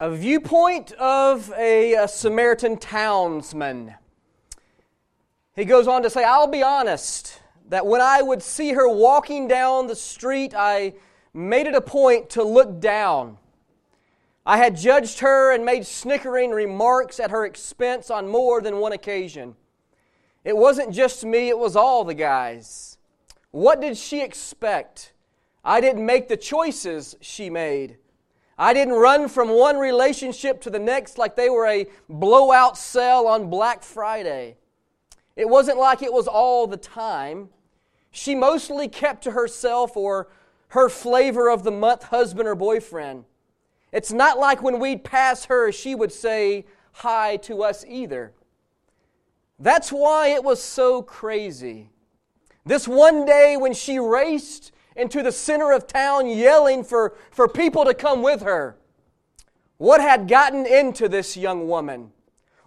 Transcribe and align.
a 0.00 0.14
viewpoint 0.14 0.92
of 0.92 1.52
a, 1.56 1.94
a, 1.94 2.06
Samaritan 2.06 2.76
townsman. 2.76 3.94
He 5.56 5.64
goes 5.64 5.88
on 5.88 6.04
to 6.04 6.10
say, 6.10 6.22
I'll 6.22 6.46
be 6.46 6.62
honest, 6.62 7.40
that 7.68 7.84
when 7.84 8.00
I 8.00 8.22
would 8.22 8.40
see 8.40 8.74
her 8.74 8.88
walking 8.88 9.48
down 9.48 9.88
the 9.88 9.96
street, 9.96 10.54
I 10.56 10.94
made 11.34 11.66
it 11.66 11.74
a 11.74 11.80
point 11.80 12.30
to 12.30 12.44
look 12.44 12.80
down. 12.80 13.38
I 14.46 14.58
had 14.58 14.76
judged 14.76 15.18
her 15.18 15.52
and 15.52 15.64
made 15.64 15.84
snickering 15.84 16.52
remarks 16.52 17.18
at 17.18 17.32
her 17.32 17.44
expense 17.44 18.08
on 18.08 18.28
more 18.28 18.60
than 18.60 18.78
one 18.78 18.92
occasion. 18.92 19.56
It 20.44 20.56
wasn't 20.56 20.94
just 20.94 21.24
me, 21.24 21.48
it 21.48 21.58
was 21.58 21.74
all 21.74 22.04
the 22.04 22.14
guys. 22.14 22.98
What 23.50 23.80
did 23.80 23.96
she 23.96 24.22
expect? 24.22 25.12
I 25.64 25.80
didn't 25.80 26.06
make 26.06 26.28
the 26.28 26.36
choices 26.36 27.16
she 27.20 27.50
made. 27.50 27.98
I 28.58 28.74
didn't 28.74 28.94
run 28.94 29.28
from 29.28 29.50
one 29.50 29.76
relationship 29.78 30.60
to 30.62 30.70
the 30.70 30.80
next 30.80 31.16
like 31.16 31.36
they 31.36 31.48
were 31.48 31.66
a 31.66 31.86
blowout 32.08 32.76
sale 32.76 33.26
on 33.26 33.48
Black 33.48 33.84
Friday. 33.84 34.56
It 35.36 35.48
wasn't 35.48 35.78
like 35.78 36.02
it 36.02 36.12
was 36.12 36.26
all 36.26 36.66
the 36.66 36.76
time. 36.76 37.50
She 38.10 38.34
mostly 38.34 38.88
kept 38.88 39.22
to 39.24 39.30
herself 39.30 39.96
or 39.96 40.28
her 40.68 40.88
flavor 40.88 41.48
of 41.48 41.62
the 41.62 41.70
month 41.70 42.04
husband 42.04 42.48
or 42.48 42.56
boyfriend. 42.56 43.24
It's 43.92 44.12
not 44.12 44.38
like 44.38 44.62
when 44.62 44.80
we'd 44.80 45.04
pass 45.04 45.44
her, 45.44 45.70
she 45.70 45.94
would 45.94 46.12
say 46.12 46.66
hi 46.92 47.36
to 47.38 47.62
us 47.62 47.84
either. 47.86 48.32
That's 49.60 49.90
why 49.90 50.28
it 50.28 50.42
was 50.42 50.60
so 50.60 51.00
crazy. 51.02 51.90
This 52.66 52.88
one 52.88 53.24
day 53.24 53.56
when 53.56 53.72
she 53.72 54.00
raced 54.00 54.72
into 54.98 55.22
the 55.22 55.32
center 55.32 55.72
of 55.72 55.86
town 55.86 56.28
yelling 56.28 56.84
for, 56.84 57.16
for 57.30 57.48
people 57.48 57.84
to 57.84 57.94
come 57.94 58.22
with 58.22 58.42
her. 58.42 58.76
What 59.76 60.00
had 60.00 60.28
gotten 60.28 60.66
into 60.66 61.08
this 61.08 61.36
young 61.36 61.68
woman? 61.68 62.12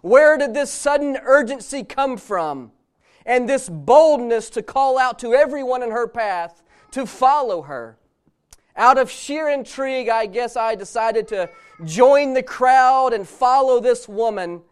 Where 0.00 0.38
did 0.38 0.54
this 0.54 0.70
sudden 0.70 1.18
urgency 1.22 1.84
come 1.84 2.16
from? 2.16 2.72
And 3.24 3.48
this 3.48 3.68
boldness 3.68 4.50
to 4.50 4.62
call 4.62 4.98
out 4.98 5.18
to 5.20 5.34
everyone 5.34 5.82
in 5.82 5.90
her 5.90 6.08
path 6.08 6.62
to 6.90 7.06
follow 7.06 7.62
her. 7.62 7.98
Out 8.74 8.98
of 8.98 9.10
sheer 9.10 9.48
intrigue, 9.48 10.08
I 10.08 10.26
guess 10.26 10.56
I 10.56 10.74
decided 10.74 11.28
to 11.28 11.50
join 11.84 12.32
the 12.32 12.42
crowd 12.42 13.12
and 13.12 13.28
follow 13.28 13.78
this 13.78 14.08
woman 14.08 14.62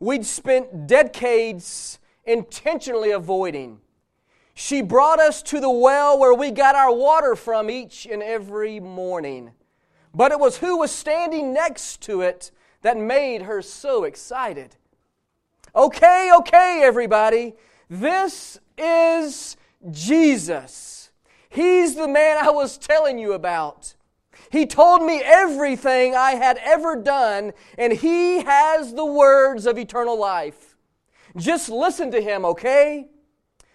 we'd 0.00 0.26
spent 0.26 0.86
decades 0.86 1.98
intentionally 2.24 3.10
avoiding. 3.10 3.80
She 4.54 4.82
brought 4.82 5.18
us 5.20 5.42
to 5.44 5.60
the 5.60 5.70
well 5.70 6.18
where 6.18 6.32
we 6.32 6.52
got 6.52 6.76
our 6.76 6.94
water 6.94 7.34
from 7.34 7.68
each 7.68 8.06
and 8.06 8.22
every 8.22 8.78
morning. 8.78 9.50
But 10.14 10.30
it 10.30 10.38
was 10.38 10.58
who 10.58 10.78
was 10.78 10.92
standing 10.92 11.52
next 11.52 12.00
to 12.02 12.20
it 12.20 12.52
that 12.82 12.96
made 12.96 13.42
her 13.42 13.60
so 13.60 14.04
excited. 14.04 14.76
Okay, 15.74 16.30
okay, 16.38 16.82
everybody. 16.84 17.54
This 17.90 18.60
is 18.78 19.56
Jesus. 19.90 21.10
He's 21.48 21.96
the 21.96 22.08
man 22.08 22.38
I 22.38 22.50
was 22.50 22.78
telling 22.78 23.18
you 23.18 23.32
about. 23.32 23.94
He 24.50 24.66
told 24.66 25.02
me 25.02 25.20
everything 25.20 26.14
I 26.14 26.32
had 26.32 26.58
ever 26.62 26.94
done, 26.94 27.52
and 27.76 27.92
He 27.92 28.42
has 28.42 28.94
the 28.94 29.04
words 29.04 29.66
of 29.66 29.78
eternal 29.78 30.18
life. 30.18 30.76
Just 31.36 31.68
listen 31.68 32.12
to 32.12 32.20
Him, 32.20 32.44
okay? 32.44 33.08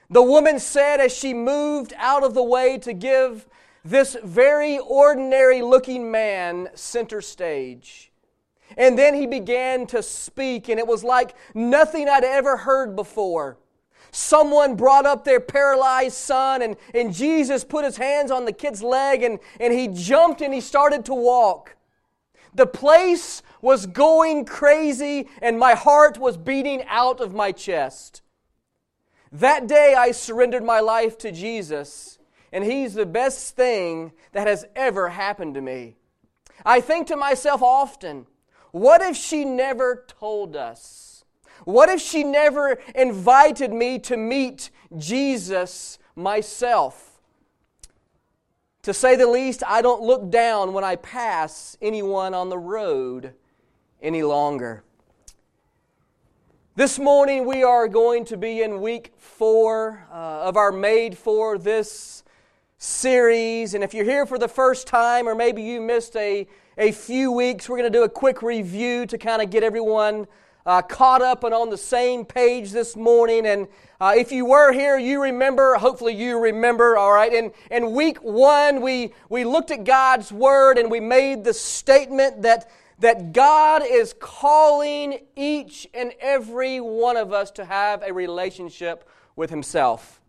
The 0.09 0.23
woman 0.23 0.59
said 0.59 0.99
as 0.99 1.15
she 1.15 1.33
moved 1.33 1.93
out 1.97 2.23
of 2.23 2.33
the 2.33 2.43
way 2.43 2.77
to 2.79 2.93
give 2.93 3.47
this 3.85 4.17
very 4.23 4.79
ordinary 4.79 5.61
looking 5.61 6.11
man 6.11 6.69
center 6.73 7.21
stage. 7.21 8.11
And 8.77 8.97
then 8.97 9.13
he 9.13 9.25
began 9.25 9.87
to 9.87 10.03
speak, 10.03 10.69
and 10.69 10.79
it 10.79 10.87
was 10.87 11.03
like 11.03 11.35
nothing 11.53 12.07
I'd 12.07 12.23
ever 12.23 12.57
heard 12.57 12.95
before. 12.95 13.57
Someone 14.11 14.75
brought 14.75 15.05
up 15.05 15.23
their 15.23 15.39
paralyzed 15.39 16.15
son, 16.15 16.61
and, 16.61 16.75
and 16.93 17.13
Jesus 17.13 17.63
put 17.63 17.85
his 17.85 17.97
hands 17.97 18.31
on 18.31 18.45
the 18.45 18.51
kid's 18.51 18.81
leg, 18.81 19.21
and, 19.21 19.39
and 19.59 19.73
he 19.73 19.87
jumped 19.87 20.41
and 20.41 20.53
he 20.53 20.61
started 20.61 21.05
to 21.05 21.13
walk. 21.13 21.75
The 22.53 22.65
place 22.65 23.43
was 23.61 23.85
going 23.85 24.45
crazy, 24.45 25.29
and 25.41 25.59
my 25.59 25.75
heart 25.75 26.17
was 26.17 26.37
beating 26.37 26.83
out 26.87 27.19
of 27.21 27.35
my 27.35 27.51
chest. 27.51 28.23
That 29.31 29.67
day 29.67 29.93
I 29.93 30.11
surrendered 30.11 30.63
my 30.63 30.79
life 30.79 31.17
to 31.19 31.31
Jesus, 31.31 32.17
and 32.51 32.63
He's 32.63 32.93
the 32.93 33.05
best 33.05 33.55
thing 33.55 34.11
that 34.31 34.47
has 34.47 34.65
ever 34.75 35.09
happened 35.09 35.53
to 35.55 35.61
me. 35.61 35.97
I 36.65 36.81
think 36.81 37.07
to 37.07 37.15
myself 37.15 37.61
often, 37.61 38.25
what 38.71 39.01
if 39.01 39.15
she 39.15 39.45
never 39.45 40.05
told 40.07 40.55
us? 40.55 41.25
What 41.65 41.89
if 41.89 42.01
she 42.01 42.23
never 42.23 42.79
invited 42.95 43.73
me 43.73 43.99
to 43.99 44.17
meet 44.17 44.71
Jesus 44.97 45.99
myself? 46.15 47.21
To 48.83 48.93
say 48.93 49.15
the 49.15 49.27
least, 49.27 49.61
I 49.67 49.81
don't 49.81 50.01
look 50.01 50.31
down 50.31 50.73
when 50.73 50.83
I 50.83 50.95
pass 50.95 51.77
anyone 51.81 52.33
on 52.33 52.49
the 52.49 52.57
road 52.57 53.33
any 54.01 54.23
longer. 54.23 54.83
This 56.79 56.97
morning 56.97 57.45
we 57.45 57.61
are 57.61 57.89
going 57.89 58.23
to 58.23 58.37
be 58.37 58.61
in 58.61 58.79
week 58.79 59.11
four 59.17 60.01
uh, 60.09 60.47
of 60.47 60.55
our 60.55 60.71
Made 60.71 61.17
for 61.17 61.57
This 61.57 62.23
series. 62.77 63.73
And 63.73 63.83
if 63.83 63.93
you're 63.93 64.05
here 64.05 64.25
for 64.25 64.37
the 64.37 64.47
first 64.47 64.87
time, 64.87 65.27
or 65.27 65.35
maybe 65.35 65.61
you 65.61 65.81
missed 65.81 66.15
a, 66.15 66.47
a 66.77 66.93
few 66.93 67.33
weeks, 67.33 67.67
we're 67.67 67.79
going 67.79 67.91
to 67.91 67.97
do 67.97 68.05
a 68.05 68.09
quick 68.09 68.41
review 68.41 69.05
to 69.07 69.17
kind 69.17 69.41
of 69.41 69.49
get 69.49 69.61
everyone 69.61 70.25
uh, 70.65 70.81
caught 70.81 71.21
up 71.21 71.43
and 71.43 71.53
on 71.53 71.69
the 71.69 71.77
same 71.77 72.23
page 72.23 72.71
this 72.71 72.95
morning. 72.95 73.45
And 73.45 73.67
uh, 73.99 74.13
if 74.15 74.31
you 74.31 74.45
were 74.45 74.71
here, 74.71 74.97
you 74.97 75.21
remember, 75.21 75.75
hopefully 75.75 76.15
you 76.15 76.39
remember, 76.39 76.95
all 76.95 77.11
right. 77.11 77.33
In, 77.33 77.51
in 77.71 77.91
week 77.91 78.19
one, 78.19 78.79
we, 78.79 79.13
we 79.27 79.43
looked 79.43 79.71
at 79.71 79.83
God's 79.83 80.31
Word 80.31 80.77
and 80.77 80.89
we 80.89 81.01
made 81.01 81.43
the 81.43 81.53
statement 81.53 82.43
that 82.43 82.71
that 82.99 83.31
God 83.33 83.81
is 83.85 84.13
calling 84.19 85.19
each 85.35 85.87
and 85.93 86.13
every 86.19 86.79
one 86.79 87.17
of 87.17 87.31
us 87.31 87.51
to 87.51 87.65
have 87.65 88.03
a 88.03 88.13
relationship 88.13 89.09
with 89.35 89.49
Himself. 89.49 90.19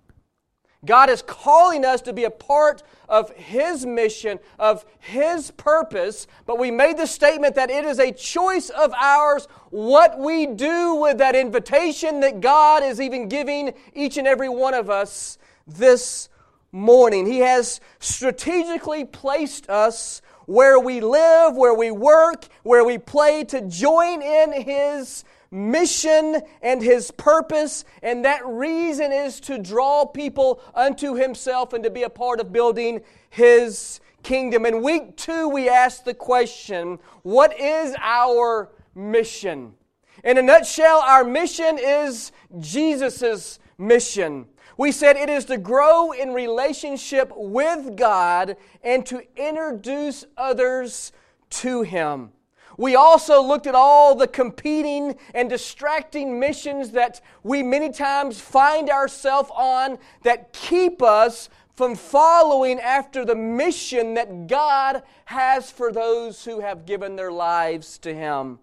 God 0.84 1.10
is 1.10 1.20
calling 1.20 1.84
us 1.84 2.00
to 2.02 2.12
be 2.12 2.24
a 2.24 2.30
part 2.30 2.82
of 3.08 3.30
His 3.32 3.84
mission, 3.84 4.38
of 4.58 4.86
His 4.98 5.50
purpose, 5.50 6.26
but 6.46 6.58
we 6.58 6.70
made 6.70 6.96
the 6.96 7.06
statement 7.06 7.54
that 7.56 7.70
it 7.70 7.84
is 7.84 7.98
a 7.98 8.12
choice 8.12 8.70
of 8.70 8.92
ours 8.94 9.46
what 9.70 10.18
we 10.18 10.46
do 10.46 10.94
with 10.94 11.18
that 11.18 11.36
invitation 11.36 12.20
that 12.20 12.40
God 12.40 12.82
is 12.82 13.00
even 13.00 13.28
giving 13.28 13.74
each 13.94 14.16
and 14.16 14.26
every 14.26 14.48
one 14.48 14.72
of 14.72 14.88
us 14.88 15.36
this 15.66 16.30
morning. 16.72 17.26
He 17.26 17.40
has 17.40 17.80
strategically 17.98 19.04
placed 19.04 19.68
us 19.68 20.22
where 20.46 20.78
we 20.78 21.00
live, 21.00 21.56
where 21.56 21.74
we 21.74 21.90
work, 21.90 22.46
where 22.62 22.84
we 22.84 22.98
play 22.98 23.44
to 23.44 23.60
join 23.62 24.22
in 24.22 24.52
His 24.52 25.24
mission 25.50 26.40
and 26.62 26.82
His 26.82 27.10
purpose. 27.10 27.84
And 28.02 28.24
that 28.24 28.46
reason 28.46 29.12
is 29.12 29.40
to 29.40 29.58
draw 29.58 30.06
people 30.06 30.60
unto 30.74 31.14
Himself 31.14 31.72
and 31.72 31.84
to 31.84 31.90
be 31.90 32.02
a 32.02 32.10
part 32.10 32.40
of 32.40 32.52
building 32.52 33.00
His 33.30 34.00
kingdom. 34.22 34.66
In 34.66 34.82
week 34.82 35.16
two, 35.16 35.48
we 35.48 35.68
asked 35.68 36.04
the 36.04 36.14
question 36.14 36.98
what 37.22 37.58
is 37.58 37.94
our 38.00 38.70
mission? 38.94 39.74
In 40.22 40.36
a 40.36 40.42
nutshell, 40.42 40.98
our 40.98 41.24
mission 41.24 41.78
is 41.78 42.32
Jesus' 42.58 43.58
mission. 43.78 44.46
We 44.80 44.92
said 44.92 45.18
it 45.18 45.28
is 45.28 45.44
to 45.44 45.58
grow 45.58 46.12
in 46.12 46.32
relationship 46.32 47.30
with 47.36 47.98
God 47.98 48.56
and 48.82 49.04
to 49.04 49.22
introduce 49.36 50.24
others 50.38 51.12
to 51.50 51.82
Him. 51.82 52.30
We 52.78 52.96
also 52.96 53.42
looked 53.42 53.66
at 53.66 53.74
all 53.74 54.14
the 54.14 54.26
competing 54.26 55.16
and 55.34 55.50
distracting 55.50 56.40
missions 56.40 56.92
that 56.92 57.20
we 57.42 57.62
many 57.62 57.92
times 57.92 58.40
find 58.40 58.88
ourselves 58.88 59.50
on 59.54 59.98
that 60.22 60.54
keep 60.54 61.02
us 61.02 61.50
from 61.74 61.94
following 61.94 62.80
after 62.80 63.26
the 63.26 63.36
mission 63.36 64.14
that 64.14 64.46
God 64.46 65.02
has 65.26 65.70
for 65.70 65.92
those 65.92 66.46
who 66.46 66.60
have 66.60 66.86
given 66.86 67.16
their 67.16 67.32
lives 67.32 67.98
to 67.98 68.14
Him. 68.14 68.60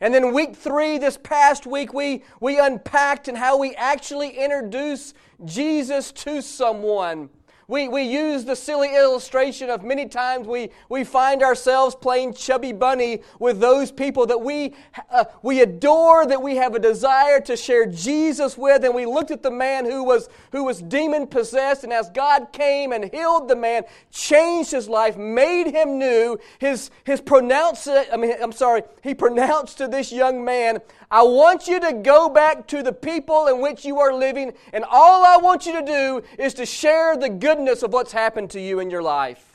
And 0.00 0.14
then 0.14 0.32
week 0.32 0.56
three, 0.56 0.96
this 0.96 1.18
past 1.18 1.66
week, 1.66 1.92
we, 1.92 2.24
we 2.40 2.58
unpacked 2.58 3.28
and 3.28 3.36
how 3.36 3.58
we 3.58 3.74
actually 3.74 4.30
introduce 4.30 5.12
Jesus 5.44 6.10
to 6.12 6.40
someone. 6.40 7.28
We, 7.70 7.86
we 7.86 8.02
use 8.02 8.44
the 8.44 8.56
silly 8.56 8.96
illustration 8.96 9.70
of 9.70 9.84
many 9.84 10.08
times 10.08 10.48
we, 10.48 10.70
we 10.88 11.04
find 11.04 11.40
ourselves 11.40 11.94
playing 11.94 12.34
chubby 12.34 12.72
bunny 12.72 13.20
with 13.38 13.60
those 13.60 13.92
people 13.92 14.26
that 14.26 14.40
we, 14.40 14.74
uh, 15.08 15.26
we 15.44 15.60
adore, 15.62 16.26
that 16.26 16.42
we 16.42 16.56
have 16.56 16.74
a 16.74 16.80
desire 16.80 17.40
to 17.42 17.56
share 17.56 17.86
Jesus 17.86 18.58
with. 18.58 18.84
And 18.84 18.92
we 18.92 19.06
looked 19.06 19.30
at 19.30 19.44
the 19.44 19.52
man 19.52 19.84
who 19.84 20.02
was, 20.02 20.28
who 20.50 20.64
was 20.64 20.82
demon 20.82 21.28
possessed, 21.28 21.84
and 21.84 21.92
as 21.92 22.10
God 22.10 22.48
came 22.52 22.90
and 22.90 23.04
healed 23.04 23.46
the 23.46 23.54
man, 23.54 23.84
changed 24.10 24.72
his 24.72 24.88
life, 24.88 25.16
made 25.16 25.70
him 25.70 25.96
new, 25.96 26.40
his, 26.58 26.90
his 27.04 27.20
pronounce, 27.20 27.86
I 27.86 28.16
mean, 28.16 28.34
I'm 28.42 28.50
sorry, 28.50 28.82
he 29.04 29.14
pronounced 29.14 29.78
to 29.78 29.86
this 29.86 30.10
young 30.10 30.44
man, 30.44 30.80
I 31.12 31.22
want 31.22 31.66
you 31.66 31.80
to 31.80 31.92
go 31.92 32.28
back 32.28 32.68
to 32.68 32.84
the 32.84 32.92
people 32.92 33.48
in 33.48 33.60
which 33.60 33.84
you 33.84 33.98
are 33.98 34.14
living, 34.14 34.52
and 34.72 34.84
all 34.88 35.24
I 35.24 35.38
want 35.38 35.66
you 35.66 35.72
to 35.72 35.84
do 35.84 36.22
is 36.38 36.54
to 36.54 36.64
share 36.64 37.16
the 37.16 37.28
goodness 37.28 37.82
of 37.82 37.92
what's 37.92 38.12
happened 38.12 38.50
to 38.50 38.60
you 38.60 38.78
in 38.78 38.90
your 38.90 39.02
life. 39.02 39.49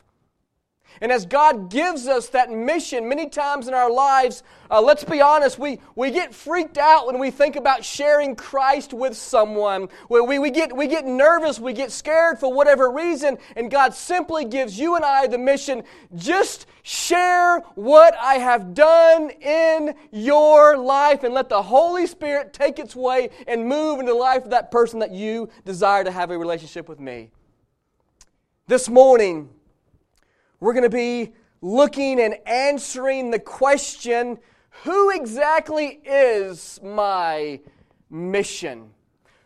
And 1.01 1.11
as 1.11 1.25
God 1.25 1.69
gives 1.69 2.07
us 2.07 2.29
that 2.29 2.51
mission 2.51 3.07
many 3.09 3.29
times 3.29 3.67
in 3.67 3.73
our 3.73 3.91
lives, 3.91 4.43
uh, 4.71 4.81
let's 4.81 5.03
be 5.03 5.21
honest, 5.21 5.59
we, 5.59 5.79
we 5.95 6.11
get 6.11 6.33
freaked 6.33 6.77
out 6.77 7.05
when 7.05 7.19
we 7.19 7.31
think 7.31 7.55
about 7.55 7.83
sharing 7.83 8.35
Christ 8.35 8.93
with 8.93 9.15
someone. 9.15 9.89
We, 10.09 10.21
we, 10.21 10.39
we, 10.39 10.51
get, 10.51 10.75
we 10.75 10.87
get 10.87 11.05
nervous, 11.05 11.59
we 11.59 11.73
get 11.73 11.91
scared 11.91 12.39
for 12.39 12.51
whatever 12.51 12.89
reason, 12.89 13.37
and 13.55 13.69
God 13.69 13.93
simply 13.93 14.45
gives 14.45 14.79
you 14.79 14.95
and 14.95 15.05
I 15.05 15.27
the 15.27 15.37
mission 15.37 15.83
just 16.15 16.65
share 16.83 17.59
what 17.75 18.15
I 18.21 18.35
have 18.35 18.73
done 18.73 19.31
in 19.41 19.95
your 20.11 20.77
life 20.77 21.23
and 21.23 21.33
let 21.33 21.49
the 21.49 21.61
Holy 21.61 22.07
Spirit 22.07 22.53
take 22.53 22.79
its 22.79 22.95
way 22.95 23.29
and 23.47 23.67
move 23.67 23.99
into 23.99 24.11
the 24.11 24.17
life 24.17 24.43
of 24.43 24.51
that 24.51 24.71
person 24.71 24.99
that 24.99 25.11
you 25.11 25.49
desire 25.65 26.03
to 26.03 26.11
have 26.11 26.31
a 26.31 26.37
relationship 26.37 26.87
with 26.87 26.99
me. 26.99 27.31
This 28.67 28.89
morning, 28.89 29.49
we're 30.65 30.73
going 30.73 30.81
to 30.81 30.89
be 30.89 31.31
looking 31.61 32.19
and 32.19 32.35
answering 32.47 33.29
the 33.29 33.37
question 33.37 34.39
who 34.83 35.11
exactly 35.11 35.99
is 36.03 36.79
my 36.83 37.59
mission? 38.09 38.89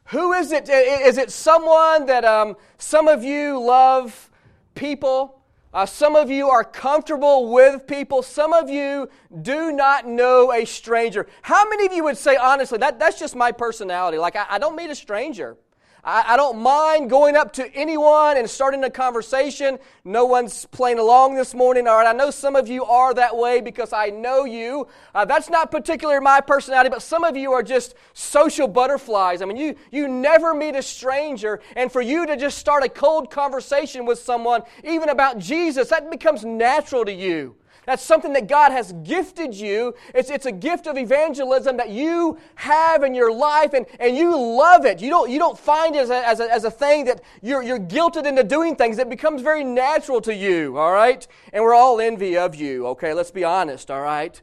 Who 0.05 0.31
is 0.31 0.53
it? 0.53 0.69
Is 0.69 1.17
it 1.17 1.29
someone 1.29 2.05
that 2.05 2.23
um, 2.23 2.55
some 2.77 3.09
of 3.09 3.21
you 3.21 3.59
love 3.61 4.31
people? 4.75 5.41
Uh, 5.73 5.85
some 5.85 6.15
of 6.15 6.31
you 6.31 6.47
are 6.47 6.63
comfortable 6.63 7.51
with 7.51 7.85
people. 7.85 8.23
Some 8.23 8.53
of 8.53 8.69
you 8.69 9.09
do 9.41 9.73
not 9.73 10.07
know 10.07 10.53
a 10.53 10.63
stranger. 10.63 11.27
How 11.41 11.67
many 11.67 11.85
of 11.85 11.91
you 11.91 12.05
would 12.05 12.17
say, 12.17 12.37
honestly, 12.37 12.77
that, 12.77 12.97
that's 12.97 13.19
just 13.19 13.35
my 13.35 13.51
personality? 13.51 14.17
Like, 14.17 14.37
I, 14.37 14.45
I 14.51 14.57
don't 14.57 14.77
meet 14.77 14.89
a 14.89 14.95
stranger. 14.95 15.57
I, 16.03 16.33
I 16.33 16.37
don't 16.37 16.59
mind 16.59 17.09
going 17.09 17.35
up 17.35 17.53
to 17.53 17.75
anyone 17.75 18.37
and 18.37 18.49
starting 18.49 18.83
a 18.83 18.89
conversation. 18.89 19.79
No 20.05 20.25
one's 20.25 20.65
playing 20.65 20.99
along 20.99 21.35
this 21.35 21.53
morning. 21.53 21.87
All 21.87 21.97
right, 21.97 22.07
I 22.07 22.13
know 22.13 22.31
some 22.31 22.55
of 22.55 22.67
you 22.67 22.85
are 22.85 23.13
that 23.13 23.35
way 23.35 23.61
because 23.61 23.93
I 23.93 24.07
know 24.07 24.45
you. 24.45 24.87
Uh, 25.13 25.25
that's 25.25 25.49
not 25.49 25.71
particularly 25.71 26.21
my 26.21 26.41
personality, 26.41 26.89
but 26.89 27.01
some 27.01 27.23
of 27.23 27.35
you 27.35 27.51
are 27.51 27.63
just 27.63 27.95
social 28.13 28.67
butterflies. 28.67 29.41
I 29.41 29.45
mean, 29.45 29.57
you, 29.57 29.75
you 29.91 30.07
never 30.07 30.53
meet 30.53 30.75
a 30.75 30.81
stranger, 30.81 31.59
and 31.75 31.91
for 31.91 32.01
you 32.01 32.25
to 32.25 32.37
just 32.37 32.57
start 32.57 32.83
a 32.83 32.89
cold 32.89 33.29
conversation 33.29 34.05
with 34.05 34.19
someone, 34.19 34.61
even 34.83 35.09
about 35.09 35.37
Jesus, 35.37 35.89
that 35.89 36.09
becomes 36.09 36.45
natural 36.45 37.05
to 37.05 37.13
you. 37.13 37.55
That's 37.89 38.03
something 38.03 38.33
that 38.33 38.45
God 38.45 38.71
has 38.71 38.91
gifted 39.01 39.55
you. 39.55 39.95
It's, 40.13 40.29
it's 40.29 40.45
a 40.45 40.51
gift 40.51 40.85
of 40.85 40.95
evangelism 40.95 41.77
that 41.77 41.89
you 41.89 42.37
have 42.53 43.01
in 43.01 43.15
your 43.15 43.33
life 43.33 43.73
and, 43.73 43.87
and 43.99 44.15
you 44.15 44.39
love 44.39 44.85
it. 44.85 45.01
You 45.01 45.09
don't, 45.09 45.27
you 45.27 45.39
don't 45.39 45.57
find 45.57 45.95
it 45.95 46.01
as 46.01 46.11
a, 46.11 46.27
as 46.27 46.39
a, 46.39 46.53
as 46.53 46.63
a 46.65 46.69
thing 46.69 47.05
that 47.05 47.19
you're, 47.41 47.63
you're 47.63 47.79
guilted 47.79 48.27
into 48.27 48.43
doing 48.43 48.75
things. 48.75 48.99
It 48.99 49.09
becomes 49.09 49.41
very 49.41 49.63
natural 49.63 50.21
to 50.21 50.35
you, 50.35 50.77
all 50.77 50.91
right? 50.93 51.27
And 51.51 51.63
we're 51.63 51.73
all 51.73 51.99
envy 51.99 52.37
of 52.37 52.53
you, 52.53 52.85
okay? 52.89 53.15
Let's 53.15 53.31
be 53.31 53.43
honest, 53.43 53.89
all 53.89 54.01
right? 54.01 54.39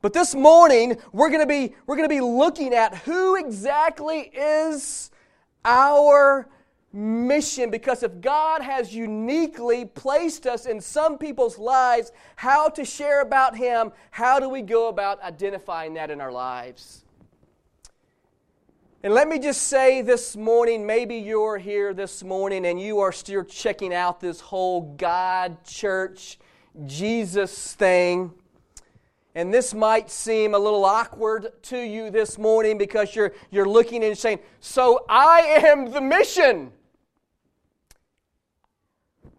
But 0.00 0.14
this 0.14 0.34
morning, 0.34 0.96
we're 1.12 1.28
going 1.28 1.42
to 1.42 1.46
be, 1.46 1.74
we're 1.86 1.96
going 1.96 2.08
to 2.08 2.14
be 2.14 2.22
looking 2.22 2.72
at 2.72 2.96
who 3.00 3.36
exactly 3.36 4.20
is 4.34 5.10
our 5.66 6.48
mission 6.92 7.70
because 7.70 8.02
if 8.02 8.20
God 8.20 8.62
has 8.62 8.94
uniquely 8.94 9.84
placed 9.84 10.46
us 10.46 10.66
in 10.66 10.80
some 10.80 11.18
people's 11.18 11.58
lives, 11.58 12.10
how 12.36 12.68
to 12.70 12.84
share 12.84 13.20
about 13.20 13.56
Him, 13.56 13.92
how 14.10 14.40
do 14.40 14.48
we 14.48 14.62
go 14.62 14.88
about 14.88 15.22
identifying 15.22 15.94
that 15.94 16.10
in 16.10 16.20
our 16.20 16.32
lives? 16.32 17.04
And 19.02 19.14
let 19.14 19.28
me 19.28 19.38
just 19.38 19.62
say 19.62 20.02
this 20.02 20.36
morning 20.36 20.84
maybe 20.84 21.16
you're 21.16 21.56
here 21.56 21.94
this 21.94 22.22
morning 22.22 22.66
and 22.66 22.78
you 22.78 22.98
are 22.98 23.12
still 23.12 23.44
checking 23.44 23.94
out 23.94 24.20
this 24.20 24.40
whole 24.40 24.94
God, 24.96 25.64
church, 25.64 26.38
Jesus 26.84 27.72
thing. 27.74 28.32
And 29.34 29.54
this 29.54 29.72
might 29.72 30.10
seem 30.10 30.54
a 30.54 30.58
little 30.58 30.84
awkward 30.84 31.50
to 31.62 31.78
you 31.78 32.10
this 32.10 32.36
morning 32.36 32.76
because 32.76 33.14
you're, 33.14 33.32
you're 33.50 33.68
looking 33.68 34.04
and 34.04 34.18
saying, 34.18 34.40
So 34.58 35.04
I 35.08 35.62
am 35.64 35.92
the 35.92 36.00
mission. 36.00 36.72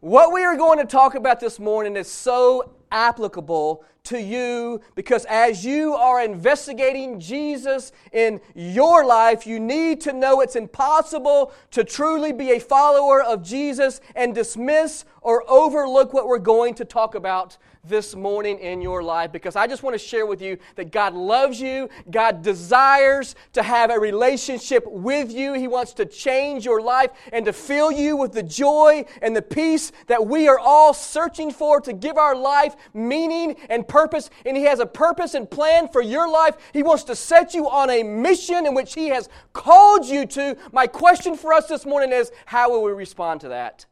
What 0.02 0.34
we 0.34 0.44
are 0.44 0.58
going 0.58 0.80
to 0.80 0.86
talk 0.86 1.14
about 1.14 1.40
this 1.40 1.60
morning 1.60 1.96
is 1.96 2.12
so 2.12 2.74
applicable 2.92 3.84
to 4.04 4.20
you 4.20 4.82
because 4.96 5.26
as 5.26 5.64
you 5.64 5.94
are 5.94 6.24
investigating 6.24 7.20
Jesus 7.20 7.92
in 8.12 8.42
your 8.56 9.06
life, 9.06 9.46
you 9.46 9.60
need 9.60 10.02
to 10.02 10.14
know 10.14 10.42
it's 10.42 10.56
impossible 10.56 11.54
to 11.72 11.84
truly 11.84 12.34
be 12.34 12.52
a 12.52 12.60
follower 12.60 13.22
of 13.22 13.44
Jesus 13.44 14.02
and 14.16 14.34
dismiss 14.34 15.06
or 15.22 15.44
overlook 15.48 16.14
what 16.14 16.28
we're 16.28 16.40
going 16.40 16.74
to 16.76 16.86
talk 16.86 17.14
about 17.14 17.58
this 17.84 18.16
morning 18.16 18.60
in 18.60 18.80
your 18.82 19.02
life 19.02 19.32
because 19.32 19.56
I 19.56 19.66
just 19.66 19.82
want 19.82 19.96
to 19.96 20.00
share 20.00 20.26
with 20.26 20.42
you 20.42 20.58
that 20.76 20.92
God 20.92 21.14
loves 21.14 21.60
you. 21.60 21.90
God 22.12 22.44
desires 22.44 23.36
to 23.54 23.64
have 23.64 23.90
a 23.90 24.00
relationship 24.00 24.86
with 24.88 25.32
you. 25.32 25.54
He 25.54 25.68
wants 25.68 25.94
to 25.94 26.06
change 26.06 26.64
your 26.64 26.82
life 26.82 27.12
and 27.34 27.46
to 27.46 27.54
fill 27.54 27.92
you 27.92 28.18
with 28.18 28.34
the 28.34 28.44
joy 28.44 29.06
and 29.22 29.36
the 29.36 29.42
peace 29.42 29.92
that 30.08 30.28
we 30.28 30.48
are 30.48 30.60
all 30.60 30.94
searching 30.94 31.52
for 31.52 31.82
to 31.82 31.94
give 31.94 32.18
our 32.18 32.36
life 32.36 32.76
meaning 32.94 33.56
and 33.70 33.88
purpose. 33.88 34.30
And 34.46 34.56
He 34.56 34.64
has 34.64 34.80
a 34.80 34.86
purpose 34.86 35.34
and 35.34 35.50
plan 35.50 35.88
for 35.88 36.02
your 36.02 36.30
life. 36.30 36.56
He 36.74 36.84
wants 36.84 37.04
to 37.06 37.16
set 37.16 37.54
you 37.54 37.70
on 37.70 37.90
a 37.90 38.04
mission 38.04 38.66
in 38.66 38.74
which 38.74 38.94
He 38.94 39.08
has 39.10 39.30
called 39.54 40.06
you 40.06 40.26
to. 40.28 40.58
My 40.72 40.88
question 40.88 41.36
for 41.36 41.54
us 41.54 41.68
this 41.68 41.86
morning 41.86 42.12
is 42.12 42.32
how 42.46 42.72
will 42.72 42.84
we 42.84 42.92
respond 42.92 43.42
to 43.42 43.50
that? 43.50 43.86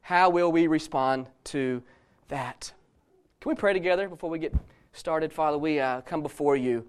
How 0.00 0.30
will 0.30 0.52
we 0.52 0.66
respond 0.66 1.26
to 1.44 1.82
that? 2.28 2.72
Can 3.40 3.50
we 3.50 3.56
pray 3.56 3.72
together 3.72 4.08
before 4.08 4.30
we 4.30 4.38
get 4.38 4.54
started? 4.92 5.32
Father, 5.32 5.58
we 5.58 5.80
uh, 5.80 6.00
come 6.02 6.22
before 6.22 6.56
you. 6.56 6.86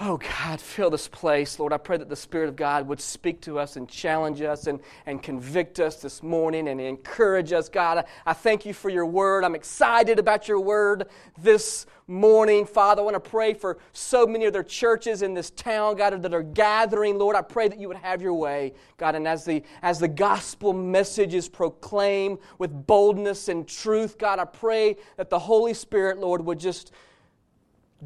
Oh 0.00 0.16
God, 0.16 0.60
fill 0.60 0.90
this 0.90 1.08
place. 1.08 1.58
Lord, 1.58 1.72
I 1.72 1.76
pray 1.76 1.96
that 1.96 2.08
the 2.08 2.14
Spirit 2.14 2.48
of 2.48 2.54
God 2.54 2.86
would 2.86 3.00
speak 3.00 3.40
to 3.42 3.58
us 3.58 3.74
and 3.74 3.88
challenge 3.88 4.40
us 4.40 4.68
and, 4.68 4.78
and 5.06 5.20
convict 5.20 5.80
us 5.80 6.00
this 6.00 6.22
morning 6.22 6.68
and 6.68 6.80
encourage 6.80 7.52
us. 7.52 7.68
God, 7.68 7.98
I, 7.98 8.04
I 8.24 8.32
thank 8.32 8.64
you 8.64 8.72
for 8.72 8.90
your 8.90 9.06
word. 9.06 9.42
I'm 9.42 9.56
excited 9.56 10.20
about 10.20 10.46
your 10.46 10.60
word 10.60 11.08
this 11.36 11.84
morning. 12.06 12.64
Father, 12.64 13.02
I 13.02 13.04
want 13.06 13.14
to 13.14 13.30
pray 13.30 13.54
for 13.54 13.78
so 13.92 14.24
many 14.24 14.44
of 14.44 14.52
their 14.52 14.62
churches 14.62 15.22
in 15.22 15.34
this 15.34 15.50
town, 15.50 15.96
God, 15.96 16.22
that 16.22 16.32
are 16.32 16.44
gathering. 16.44 17.18
Lord, 17.18 17.34
I 17.34 17.42
pray 17.42 17.66
that 17.66 17.80
you 17.80 17.88
would 17.88 17.96
have 17.96 18.22
your 18.22 18.34
way, 18.34 18.74
God. 18.98 19.16
And 19.16 19.26
as 19.26 19.44
the, 19.44 19.64
as 19.82 19.98
the 19.98 20.06
gospel 20.06 20.72
message 20.72 21.34
is 21.34 21.48
proclaimed 21.48 22.38
with 22.58 22.86
boldness 22.86 23.48
and 23.48 23.66
truth, 23.66 24.16
God, 24.16 24.38
I 24.38 24.44
pray 24.44 24.96
that 25.16 25.28
the 25.28 25.40
Holy 25.40 25.74
Spirit, 25.74 26.18
Lord, 26.18 26.44
would 26.44 26.60
just 26.60 26.92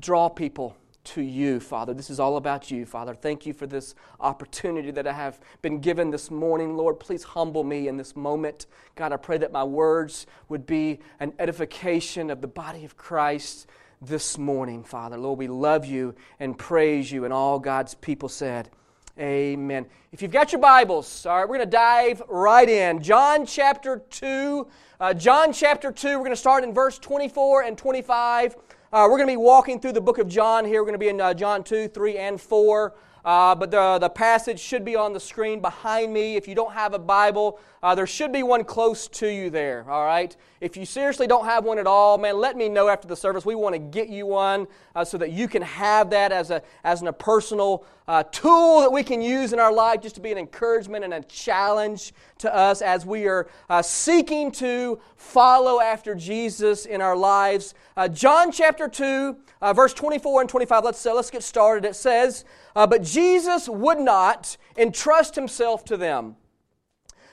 draw 0.00 0.30
people 0.30 0.74
to 1.04 1.22
you, 1.22 1.60
Father. 1.60 1.94
This 1.94 2.10
is 2.10 2.20
all 2.20 2.36
about 2.36 2.70
you, 2.70 2.86
Father. 2.86 3.14
Thank 3.14 3.46
you 3.46 3.52
for 3.52 3.66
this 3.66 3.94
opportunity 4.20 4.90
that 4.90 5.06
I 5.06 5.12
have 5.12 5.40
been 5.60 5.80
given 5.80 6.10
this 6.10 6.30
morning. 6.30 6.76
Lord, 6.76 7.00
please 7.00 7.22
humble 7.22 7.64
me 7.64 7.88
in 7.88 7.96
this 7.96 8.14
moment. 8.14 8.66
God, 8.94 9.12
I 9.12 9.16
pray 9.16 9.38
that 9.38 9.52
my 9.52 9.64
words 9.64 10.26
would 10.48 10.66
be 10.66 11.00
an 11.20 11.32
edification 11.38 12.30
of 12.30 12.40
the 12.40 12.48
body 12.48 12.84
of 12.84 12.96
Christ 12.96 13.66
this 14.00 14.38
morning, 14.38 14.84
Father. 14.84 15.16
Lord, 15.16 15.38
we 15.38 15.48
love 15.48 15.84
you 15.84 16.14
and 16.40 16.56
praise 16.58 17.10
you, 17.10 17.24
and 17.24 17.32
all 17.32 17.58
God's 17.58 17.94
people 17.94 18.28
said, 18.28 18.70
Amen. 19.18 19.84
If 20.10 20.22
you've 20.22 20.32
got 20.32 20.52
your 20.52 20.60
Bibles, 20.60 21.26
all 21.26 21.36
right, 21.36 21.48
we're 21.48 21.58
going 21.58 21.68
to 21.68 21.76
dive 21.76 22.22
right 22.28 22.66
in. 22.66 23.02
John 23.02 23.44
chapter 23.44 23.98
2. 24.08 24.66
Uh, 24.98 25.12
John 25.12 25.52
chapter 25.52 25.92
2, 25.92 26.08
we're 26.08 26.18
going 26.18 26.30
to 26.30 26.36
start 26.36 26.64
in 26.64 26.72
verse 26.72 26.98
24 26.98 27.64
and 27.64 27.76
25. 27.76 28.56
Uh, 28.92 29.08
we're 29.08 29.16
going 29.16 29.26
to 29.26 29.32
be 29.32 29.38
walking 29.38 29.80
through 29.80 29.92
the 29.92 30.02
book 30.02 30.18
of 30.18 30.28
John 30.28 30.66
here. 30.66 30.82
We're 30.82 30.84
going 30.84 30.92
to 30.92 30.98
be 30.98 31.08
in 31.08 31.18
uh, 31.18 31.32
John 31.32 31.64
2, 31.64 31.88
3, 31.88 32.18
and 32.18 32.38
4. 32.38 32.94
Uh, 33.24 33.54
but 33.54 33.70
the, 33.70 33.98
the 34.00 34.08
passage 34.08 34.58
should 34.58 34.84
be 34.84 34.96
on 34.96 35.12
the 35.12 35.20
screen 35.20 35.60
behind 35.60 36.12
me. 36.12 36.34
If 36.36 36.48
you 36.48 36.54
don't 36.54 36.72
have 36.72 36.92
a 36.92 36.98
Bible, 36.98 37.60
uh, 37.80 37.94
there 37.94 38.06
should 38.06 38.32
be 38.32 38.42
one 38.42 38.64
close 38.64 39.06
to 39.08 39.28
you 39.28 39.48
there, 39.48 39.84
all 39.88 40.04
right? 40.04 40.36
If 40.60 40.76
you 40.76 40.84
seriously 40.84 41.26
don't 41.26 41.44
have 41.44 41.64
one 41.64 41.78
at 41.78 41.86
all, 41.86 42.18
man, 42.18 42.38
let 42.38 42.56
me 42.56 42.68
know 42.68 42.88
after 42.88 43.06
the 43.06 43.16
service. 43.16 43.44
We 43.44 43.54
want 43.54 43.74
to 43.74 43.78
get 43.78 44.08
you 44.08 44.26
one 44.26 44.66
uh, 44.94 45.04
so 45.04 45.18
that 45.18 45.30
you 45.30 45.46
can 45.46 45.62
have 45.62 46.10
that 46.10 46.32
as 46.32 46.50
a, 46.50 46.62
as 46.82 47.02
a 47.02 47.12
personal 47.12 47.84
uh, 48.08 48.24
tool 48.24 48.80
that 48.80 48.92
we 48.92 49.04
can 49.04 49.22
use 49.22 49.52
in 49.52 49.60
our 49.60 49.72
life 49.72 50.00
just 50.00 50.16
to 50.16 50.20
be 50.20 50.32
an 50.32 50.38
encouragement 50.38 51.04
and 51.04 51.14
a 51.14 51.22
challenge 51.22 52.12
to 52.38 52.52
us 52.52 52.82
as 52.82 53.06
we 53.06 53.26
are 53.28 53.48
uh, 53.70 53.82
seeking 53.82 54.50
to 54.50 55.00
follow 55.16 55.80
after 55.80 56.14
Jesus 56.14 56.86
in 56.86 57.00
our 57.00 57.16
lives. 57.16 57.74
Uh, 57.96 58.08
John 58.08 58.50
chapter 58.50 58.88
2, 58.88 59.36
verse 59.74 59.94
24 59.94 60.40
and 60.42 60.50
25, 60.50 60.84
let's, 60.84 61.04
let's 61.04 61.30
get 61.30 61.44
started. 61.44 61.84
It 61.84 61.94
says, 61.94 62.44
Uh, 62.74 62.86
but 62.86 63.02
Jesus 63.02 63.68
would 63.68 63.98
not 63.98 64.56
entrust 64.76 65.34
himself 65.34 65.84
to 65.84 65.96
them 65.96 66.36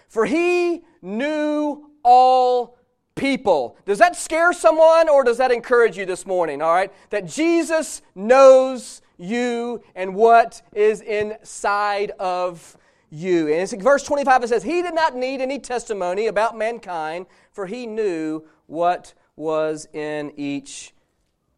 for 0.09 0.25
he 0.25 0.83
knew 1.01 1.91
all 2.03 2.77
people. 3.15 3.77
Does 3.85 3.99
that 3.99 4.15
scare 4.15 4.51
someone 4.51 5.07
or 5.07 5.23
does 5.23 5.37
that 5.37 5.51
encourage 5.51 5.97
you 5.97 6.05
this 6.05 6.25
morning? 6.25 6.61
All 6.61 6.73
right? 6.73 6.91
That 7.11 7.27
Jesus 7.27 8.01
knows 8.15 9.01
you 9.17 9.81
and 9.95 10.15
what 10.15 10.61
is 10.73 11.01
inside 11.01 12.11
of 12.19 12.75
you. 13.11 13.47
And 13.47 13.61
it's 13.61 13.73
verse 13.73 14.03
25 14.03 14.43
it 14.43 14.49
says, 14.49 14.63
He 14.63 14.81
did 14.81 14.95
not 14.95 15.15
need 15.15 15.41
any 15.41 15.59
testimony 15.59 16.27
about 16.27 16.57
mankind, 16.57 17.27
for 17.51 17.67
he 17.67 17.85
knew 17.85 18.43
what 18.65 19.13
was 19.35 19.87
in 19.93 20.33
each 20.37 20.93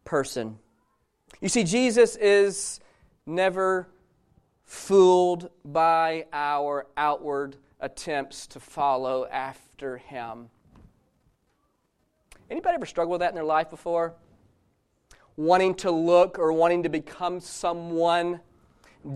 person. 0.04 0.58
You 1.40 1.48
see, 1.48 1.64
Jesus 1.64 2.16
is 2.16 2.80
never 3.26 3.88
fooled 4.64 5.50
by 5.64 6.26
our 6.32 6.86
outward 6.96 7.56
attempts 7.80 8.46
to 8.46 8.60
follow 8.60 9.26
after 9.26 9.98
him. 9.98 10.48
Anybody 12.50 12.74
ever 12.74 12.86
struggled 12.86 13.12
with 13.12 13.20
that 13.20 13.30
in 13.30 13.34
their 13.34 13.44
life 13.44 13.70
before? 13.70 14.14
Wanting 15.36 15.74
to 15.76 15.90
look 15.90 16.38
or 16.38 16.52
wanting 16.52 16.82
to 16.82 16.88
become 16.88 17.40
someone 17.40 18.40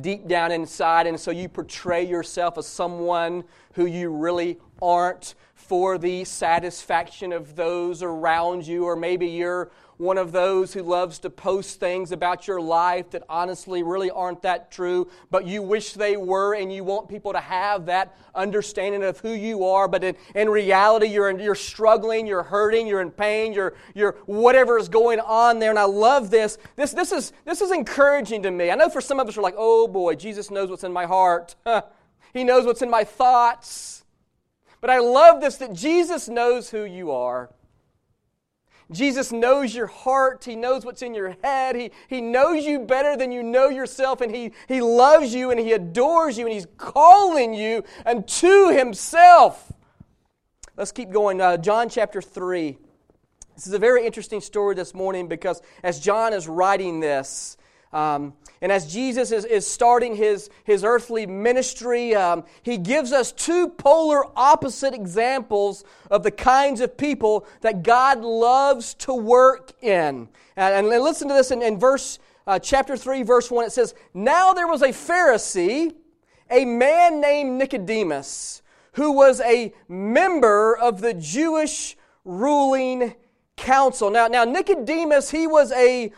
deep 0.00 0.26
down 0.26 0.50
inside, 0.50 1.06
and 1.06 1.18
so 1.18 1.30
you 1.30 1.48
portray 1.48 2.04
yourself 2.04 2.58
as 2.58 2.66
someone 2.66 3.44
who 3.74 3.86
you 3.86 4.10
really 4.10 4.58
aren't 4.82 5.34
for 5.54 5.96
the 5.96 6.24
satisfaction 6.24 7.32
of 7.32 7.54
those 7.56 8.02
around 8.02 8.66
you, 8.66 8.84
or 8.84 8.96
maybe 8.96 9.26
you're 9.26 9.70
one 9.98 10.18
of 10.18 10.32
those 10.32 10.72
who 10.72 10.82
loves 10.82 11.18
to 11.20 11.30
post 11.30 11.80
things 11.80 12.12
about 12.12 12.46
your 12.46 12.60
life 12.60 13.10
that 13.10 13.22
honestly 13.28 13.82
really 13.82 14.10
aren't 14.10 14.42
that 14.42 14.70
true, 14.70 15.08
but 15.30 15.46
you 15.46 15.62
wish 15.62 15.94
they 15.94 16.16
were, 16.16 16.54
and 16.54 16.72
you 16.72 16.84
want 16.84 17.08
people 17.08 17.32
to 17.32 17.40
have 17.40 17.86
that 17.86 18.14
understanding 18.34 19.02
of 19.02 19.18
who 19.20 19.30
you 19.30 19.64
are. 19.64 19.88
But 19.88 20.04
in, 20.04 20.16
in 20.34 20.50
reality, 20.50 21.06
you're, 21.06 21.30
you're 21.38 21.54
struggling, 21.54 22.26
you're 22.26 22.42
hurting, 22.42 22.86
you're 22.86 23.00
in 23.00 23.10
pain, 23.10 23.52
you're, 23.52 23.74
you're 23.94 24.12
whatever 24.26 24.78
is 24.78 24.88
going 24.88 25.20
on 25.20 25.58
there. 25.58 25.70
And 25.70 25.78
I 25.78 25.84
love 25.84 26.30
this. 26.30 26.58
This, 26.76 26.92
this, 26.92 27.12
is, 27.12 27.32
this 27.44 27.60
is 27.60 27.70
encouraging 27.70 28.42
to 28.42 28.50
me. 28.50 28.70
I 28.70 28.74
know 28.74 28.90
for 28.90 29.00
some 29.00 29.18
of 29.18 29.28
us 29.28 29.36
we're 29.36 29.42
like, 29.42 29.54
oh 29.56 29.88
boy, 29.88 30.14
Jesus 30.14 30.50
knows 30.50 30.68
what's 30.68 30.84
in 30.84 30.92
my 30.92 31.06
heart, 31.06 31.54
He 32.32 32.44
knows 32.44 32.66
what's 32.66 32.82
in 32.82 32.90
my 32.90 33.04
thoughts. 33.04 34.04
But 34.80 34.90
I 34.90 34.98
love 34.98 35.40
this 35.40 35.56
that 35.56 35.72
Jesus 35.72 36.28
knows 36.28 36.70
who 36.70 36.84
you 36.84 37.10
are. 37.10 37.50
Jesus 38.90 39.32
knows 39.32 39.74
your 39.74 39.88
heart. 39.88 40.44
He 40.44 40.54
knows 40.54 40.84
what's 40.84 41.02
in 41.02 41.14
your 41.14 41.36
head. 41.42 41.74
He, 41.74 41.90
he 42.08 42.20
knows 42.20 42.64
you 42.64 42.80
better 42.80 43.16
than 43.16 43.32
you 43.32 43.42
know 43.42 43.68
yourself, 43.68 44.20
and 44.20 44.32
he, 44.32 44.52
he 44.68 44.80
loves 44.80 45.34
you 45.34 45.50
and 45.50 45.58
He 45.58 45.72
adores 45.72 46.38
you, 46.38 46.46
and 46.46 46.54
He's 46.54 46.66
calling 46.76 47.52
you 47.52 47.82
unto 48.04 48.68
Himself. 48.68 49.72
Let's 50.76 50.92
keep 50.92 51.10
going. 51.10 51.40
Uh, 51.40 51.56
John 51.56 51.88
chapter 51.88 52.22
3. 52.22 52.76
This 53.56 53.66
is 53.66 53.72
a 53.72 53.78
very 53.78 54.04
interesting 54.04 54.40
story 54.40 54.74
this 54.74 54.94
morning 54.94 55.26
because 55.26 55.62
as 55.82 55.98
John 55.98 56.32
is 56.32 56.46
writing 56.46 57.00
this, 57.00 57.56
um, 57.96 58.34
and 58.60 58.70
as 58.70 58.92
Jesus 58.92 59.32
is, 59.32 59.46
is 59.46 59.66
starting 59.66 60.16
his, 60.16 60.50
his 60.64 60.84
earthly 60.84 61.26
ministry, 61.26 62.14
um, 62.14 62.44
he 62.62 62.76
gives 62.76 63.10
us 63.10 63.32
two 63.32 63.70
polar 63.70 64.22
opposite 64.38 64.92
examples 64.92 65.82
of 66.10 66.22
the 66.22 66.30
kinds 66.30 66.82
of 66.82 66.98
people 66.98 67.46
that 67.62 67.82
God 67.82 68.20
loves 68.20 68.92
to 68.94 69.14
work 69.14 69.72
in. 69.82 70.28
And, 70.56 70.86
and 70.86 71.02
listen 71.02 71.28
to 71.28 71.34
this 71.34 71.50
in, 71.50 71.62
in 71.62 71.78
verse 71.78 72.18
uh, 72.46 72.58
chapter 72.58 72.98
3, 72.98 73.22
verse 73.22 73.50
1. 73.50 73.64
It 73.64 73.72
says, 73.72 73.94
Now 74.12 74.52
there 74.52 74.68
was 74.68 74.82
a 74.82 74.88
Pharisee, 74.88 75.94
a 76.50 76.66
man 76.66 77.18
named 77.18 77.52
Nicodemus, 77.52 78.60
who 78.92 79.12
was 79.12 79.40
a 79.40 79.72
member 79.88 80.76
of 80.76 81.00
the 81.00 81.14
Jewish 81.14 81.96
ruling 82.26 83.14
council. 83.56 84.10
Now, 84.10 84.26
now 84.26 84.44
Nicodemus, 84.44 85.30
he 85.30 85.46
was 85.46 85.72
a 85.72 86.12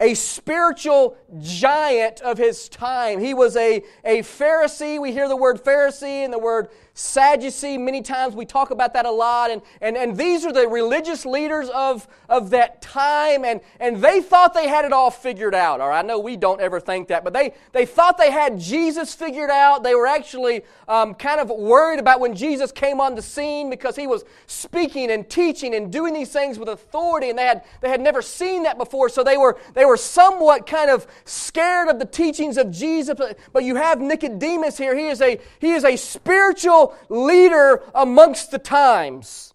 a 0.00 0.14
spiritual 0.14 1.16
giant 1.38 2.20
of 2.20 2.38
his 2.38 2.68
time. 2.68 3.18
He 3.20 3.34
was 3.34 3.56
a, 3.56 3.82
a 4.04 4.18
Pharisee. 4.18 5.00
We 5.00 5.12
hear 5.12 5.28
the 5.28 5.36
word 5.36 5.62
Pharisee 5.62 6.24
and 6.24 6.32
the 6.32 6.38
word 6.38 6.68
Sadducee. 6.98 7.76
Many 7.76 8.00
times 8.00 8.34
we 8.34 8.46
talk 8.46 8.70
about 8.70 8.94
that 8.94 9.04
a 9.04 9.10
lot. 9.10 9.50
And, 9.50 9.60
and, 9.82 9.98
and 9.98 10.16
these 10.16 10.46
are 10.46 10.52
the 10.52 10.66
religious 10.66 11.26
leaders 11.26 11.68
of, 11.68 12.08
of 12.26 12.48
that 12.50 12.80
time. 12.80 13.44
And, 13.44 13.60
and 13.78 13.98
they 13.98 14.22
thought 14.22 14.54
they 14.54 14.66
had 14.66 14.86
it 14.86 14.94
all 14.94 15.10
figured 15.10 15.54
out. 15.54 15.82
Or 15.82 15.92
I 15.92 16.00
know 16.00 16.18
we 16.18 16.38
don't 16.38 16.58
ever 16.58 16.80
think 16.80 17.08
that, 17.08 17.22
but 17.22 17.34
they, 17.34 17.52
they 17.72 17.84
thought 17.84 18.16
they 18.16 18.30
had 18.30 18.58
Jesus 18.58 19.14
figured 19.14 19.50
out. 19.50 19.82
They 19.82 19.94
were 19.94 20.06
actually 20.06 20.62
um, 20.88 21.12
kind 21.12 21.38
of 21.38 21.50
worried 21.50 22.00
about 22.00 22.18
when 22.18 22.34
Jesus 22.34 22.72
came 22.72 22.98
on 22.98 23.14
the 23.14 23.20
scene 23.20 23.68
because 23.68 23.94
he 23.94 24.06
was 24.06 24.24
speaking 24.46 25.10
and 25.10 25.28
teaching 25.28 25.74
and 25.74 25.92
doing 25.92 26.14
these 26.14 26.32
things 26.32 26.58
with 26.58 26.70
authority. 26.70 27.28
And 27.28 27.38
they 27.38 27.44
had, 27.44 27.62
they 27.82 27.90
had 27.90 28.00
never 28.00 28.22
seen 28.22 28.62
that 28.62 28.78
before. 28.78 29.10
So 29.10 29.22
they 29.22 29.36
were, 29.36 29.58
they 29.74 29.84
were 29.84 29.98
somewhat 29.98 30.66
kind 30.66 30.90
of 30.90 31.06
scared 31.26 31.88
of 31.88 31.98
the 31.98 32.06
teachings 32.06 32.56
of 32.56 32.70
Jesus. 32.70 33.18
But, 33.52 33.64
you 33.66 33.74
have 33.74 34.00
Nicodemus 34.00 34.78
here. 34.78 34.96
He 34.96 35.08
is 35.08 35.20
a, 35.20 35.38
he 35.58 35.72
is 35.72 35.84
a 35.84 35.96
spiritual 35.96 36.85
leader 37.08 37.82
amongst 37.94 38.50
the 38.50 38.58
times. 38.58 39.54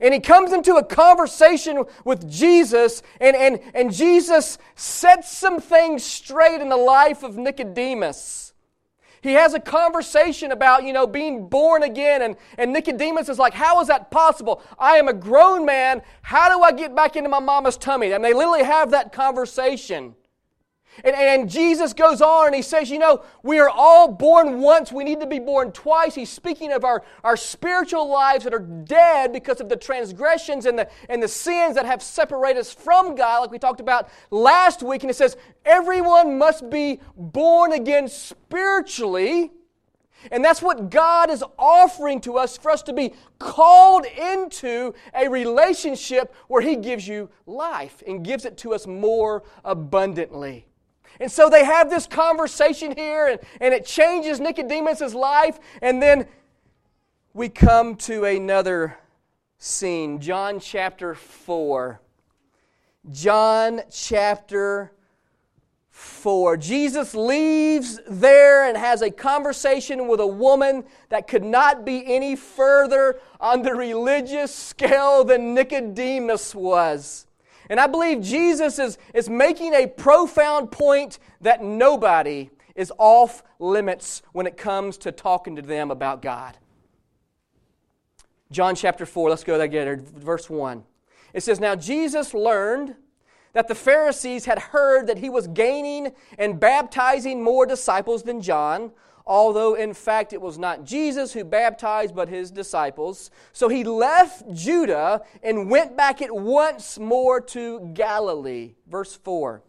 And 0.00 0.12
he 0.12 0.18
comes 0.18 0.52
into 0.52 0.74
a 0.74 0.84
conversation 0.84 1.84
with 2.04 2.28
Jesus, 2.28 3.02
and, 3.20 3.36
and, 3.36 3.60
and 3.72 3.92
Jesus 3.92 4.58
sets 4.74 5.30
some 5.30 5.60
things 5.60 6.02
straight 6.02 6.60
in 6.60 6.68
the 6.68 6.76
life 6.76 7.22
of 7.22 7.36
Nicodemus. 7.36 8.52
He 9.22 9.34
has 9.34 9.54
a 9.54 9.60
conversation 9.60 10.50
about, 10.50 10.82
you 10.82 10.92
know, 10.92 11.06
being 11.06 11.48
born 11.48 11.84
again, 11.84 12.22
and, 12.22 12.36
and 12.58 12.72
Nicodemus 12.72 13.28
is 13.28 13.38
like, 13.38 13.54
How 13.54 13.80
is 13.80 13.86
that 13.86 14.10
possible? 14.10 14.60
I 14.76 14.96
am 14.96 15.06
a 15.06 15.12
grown 15.12 15.64
man. 15.64 16.02
How 16.22 16.48
do 16.48 16.60
I 16.62 16.72
get 16.72 16.96
back 16.96 17.14
into 17.14 17.28
my 17.28 17.38
mama's 17.38 17.76
tummy? 17.76 18.10
And 18.10 18.24
they 18.24 18.34
literally 18.34 18.64
have 18.64 18.90
that 18.90 19.12
conversation. 19.12 20.16
And, 21.04 21.16
and 21.16 21.50
Jesus 21.50 21.94
goes 21.94 22.20
on 22.20 22.46
and 22.46 22.54
he 22.54 22.62
says, 22.62 22.90
You 22.90 22.98
know, 22.98 23.24
we 23.42 23.58
are 23.58 23.70
all 23.70 24.08
born 24.08 24.60
once. 24.60 24.92
We 24.92 25.04
need 25.04 25.20
to 25.20 25.26
be 25.26 25.38
born 25.38 25.72
twice. 25.72 26.14
He's 26.14 26.30
speaking 26.30 26.72
of 26.72 26.84
our, 26.84 27.02
our 27.24 27.36
spiritual 27.36 28.08
lives 28.08 28.44
that 28.44 28.52
are 28.52 28.58
dead 28.58 29.32
because 29.32 29.60
of 29.60 29.68
the 29.68 29.76
transgressions 29.76 30.66
and 30.66 30.78
the, 30.78 30.88
and 31.08 31.22
the 31.22 31.28
sins 31.28 31.76
that 31.76 31.86
have 31.86 32.02
separated 32.02 32.60
us 32.60 32.72
from 32.72 33.14
God, 33.14 33.40
like 33.40 33.50
we 33.50 33.58
talked 33.58 33.80
about 33.80 34.08
last 34.30 34.82
week. 34.82 35.02
And 35.02 35.10
it 35.10 35.14
says, 35.14 35.36
Everyone 35.64 36.38
must 36.38 36.68
be 36.68 37.00
born 37.16 37.72
again 37.72 38.06
spiritually. 38.08 39.50
And 40.30 40.44
that's 40.44 40.62
what 40.62 40.90
God 40.90 41.30
is 41.30 41.42
offering 41.58 42.20
to 42.20 42.36
us 42.36 42.56
for 42.56 42.70
us 42.70 42.82
to 42.82 42.92
be 42.92 43.12
called 43.40 44.04
into 44.06 44.94
a 45.14 45.28
relationship 45.28 46.32
where 46.46 46.62
He 46.62 46.76
gives 46.76 47.08
you 47.08 47.30
life 47.46 48.02
and 48.06 48.24
gives 48.24 48.44
it 48.44 48.56
to 48.58 48.74
us 48.74 48.86
more 48.86 49.42
abundantly. 49.64 50.66
And 51.20 51.30
so 51.30 51.48
they 51.48 51.64
have 51.64 51.90
this 51.90 52.06
conversation 52.06 52.94
here, 52.96 53.28
and, 53.28 53.40
and 53.60 53.74
it 53.74 53.86
changes 53.86 54.40
Nicodemus' 54.40 55.14
life. 55.14 55.58
And 55.80 56.02
then 56.02 56.26
we 57.34 57.48
come 57.48 57.96
to 57.96 58.24
another 58.24 58.98
scene 59.58 60.20
John 60.20 60.58
chapter 60.58 61.14
4. 61.14 62.00
John 63.10 63.82
chapter 63.90 64.92
4. 65.90 66.56
Jesus 66.56 67.14
leaves 67.14 68.00
there 68.08 68.68
and 68.68 68.76
has 68.76 69.02
a 69.02 69.10
conversation 69.10 70.08
with 70.08 70.20
a 70.20 70.26
woman 70.26 70.84
that 71.10 71.28
could 71.28 71.44
not 71.44 71.84
be 71.84 72.02
any 72.12 72.34
further 72.34 73.20
on 73.40 73.62
the 73.62 73.74
religious 73.74 74.54
scale 74.54 75.22
than 75.22 75.54
Nicodemus 75.54 76.54
was. 76.54 77.26
And 77.72 77.80
I 77.80 77.86
believe 77.86 78.20
Jesus 78.20 78.78
is, 78.78 78.98
is 79.14 79.30
making 79.30 79.72
a 79.72 79.86
profound 79.86 80.70
point 80.70 81.18
that 81.40 81.64
nobody 81.64 82.50
is 82.74 82.92
off 82.98 83.42
limits 83.58 84.20
when 84.32 84.46
it 84.46 84.58
comes 84.58 84.98
to 84.98 85.10
talking 85.10 85.56
to 85.56 85.62
them 85.62 85.90
about 85.90 86.20
God. 86.20 86.58
John 88.50 88.74
chapter 88.74 89.06
4, 89.06 89.30
let's 89.30 89.42
go 89.42 89.56
together, 89.56 89.96
verse 89.96 90.50
1. 90.50 90.84
It 91.32 91.42
says, 91.42 91.60
Now 91.60 91.74
Jesus 91.74 92.34
learned 92.34 92.94
that 93.54 93.68
the 93.68 93.74
Pharisees 93.74 94.44
had 94.44 94.58
heard 94.58 95.06
that 95.06 95.16
he 95.16 95.30
was 95.30 95.46
gaining 95.46 96.12
and 96.36 96.60
baptizing 96.60 97.42
more 97.42 97.64
disciples 97.64 98.22
than 98.22 98.42
John, 98.42 98.92
although 99.26 99.74
in 99.74 99.94
fact 99.94 100.32
it 100.32 100.40
was 100.40 100.58
not 100.58 100.84
Jesus 100.84 101.32
who 101.32 101.44
baptized, 101.44 102.14
but 102.14 102.28
his 102.28 102.50
disciples. 102.50 103.30
So 103.52 103.68
he 103.68 103.84
left 103.84 104.52
Judah 104.52 105.22
and 105.42 105.70
went 105.70 105.96
back 105.96 106.22
at 106.22 106.34
once 106.34 106.98
more 106.98 107.40
to 107.40 107.90
Galilee. 107.94 108.74
Verse 108.86 109.16
4. 109.16 109.62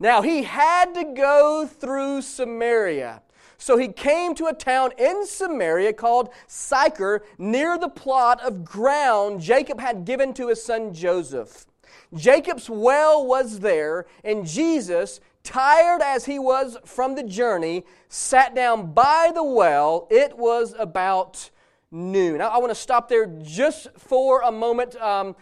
Now 0.00 0.22
he 0.22 0.44
had 0.44 0.94
to 0.94 1.04
go 1.04 1.66
through 1.66 2.22
Samaria. 2.22 3.22
So 3.60 3.76
he 3.76 3.88
came 3.88 4.36
to 4.36 4.46
a 4.46 4.54
town 4.54 4.92
in 4.98 5.26
Samaria 5.26 5.92
called 5.92 6.30
Sychar, 6.46 7.22
near 7.38 7.76
the 7.76 7.88
plot 7.88 8.40
of 8.40 8.64
ground 8.64 9.40
Jacob 9.40 9.80
had 9.80 10.04
given 10.04 10.32
to 10.34 10.48
his 10.48 10.62
son 10.62 10.94
Joseph. 10.94 11.66
Jacob's 12.14 12.70
well 12.70 13.26
was 13.26 13.58
there, 13.58 14.06
and 14.24 14.46
Jesus, 14.46 15.20
tired 15.42 16.02
as 16.02 16.26
he 16.26 16.38
was 16.38 16.76
from 16.84 17.14
the 17.14 17.22
journey, 17.22 17.84
sat 18.08 18.54
down 18.54 18.92
by 18.92 19.30
the 19.34 19.42
well. 19.42 20.06
It 20.10 20.36
was 20.36 20.74
about 20.78 21.50
noon. 21.90 22.40
I, 22.40 22.58
want 22.58 22.70
to 22.70 22.74
stop 22.74 23.08
there 23.08 23.26
just 23.26 23.88
for 23.96 24.42
a 24.42 24.52
moment. 24.52 24.96
Um, 24.96 25.36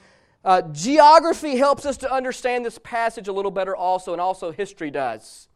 uh, 0.45 0.63
geography 0.71 1.57
helps 1.57 1.85
us 1.85 1.97
to 1.99 2.13
understand 2.13 2.65
this 2.65 2.79
passage 2.79 3.27
a 3.27 3.33
little 3.33 3.51
better, 3.51 3.75
also, 3.75 4.13
and 4.13 4.21
also 4.21 4.53
history 4.53 4.91
does. 4.91 5.49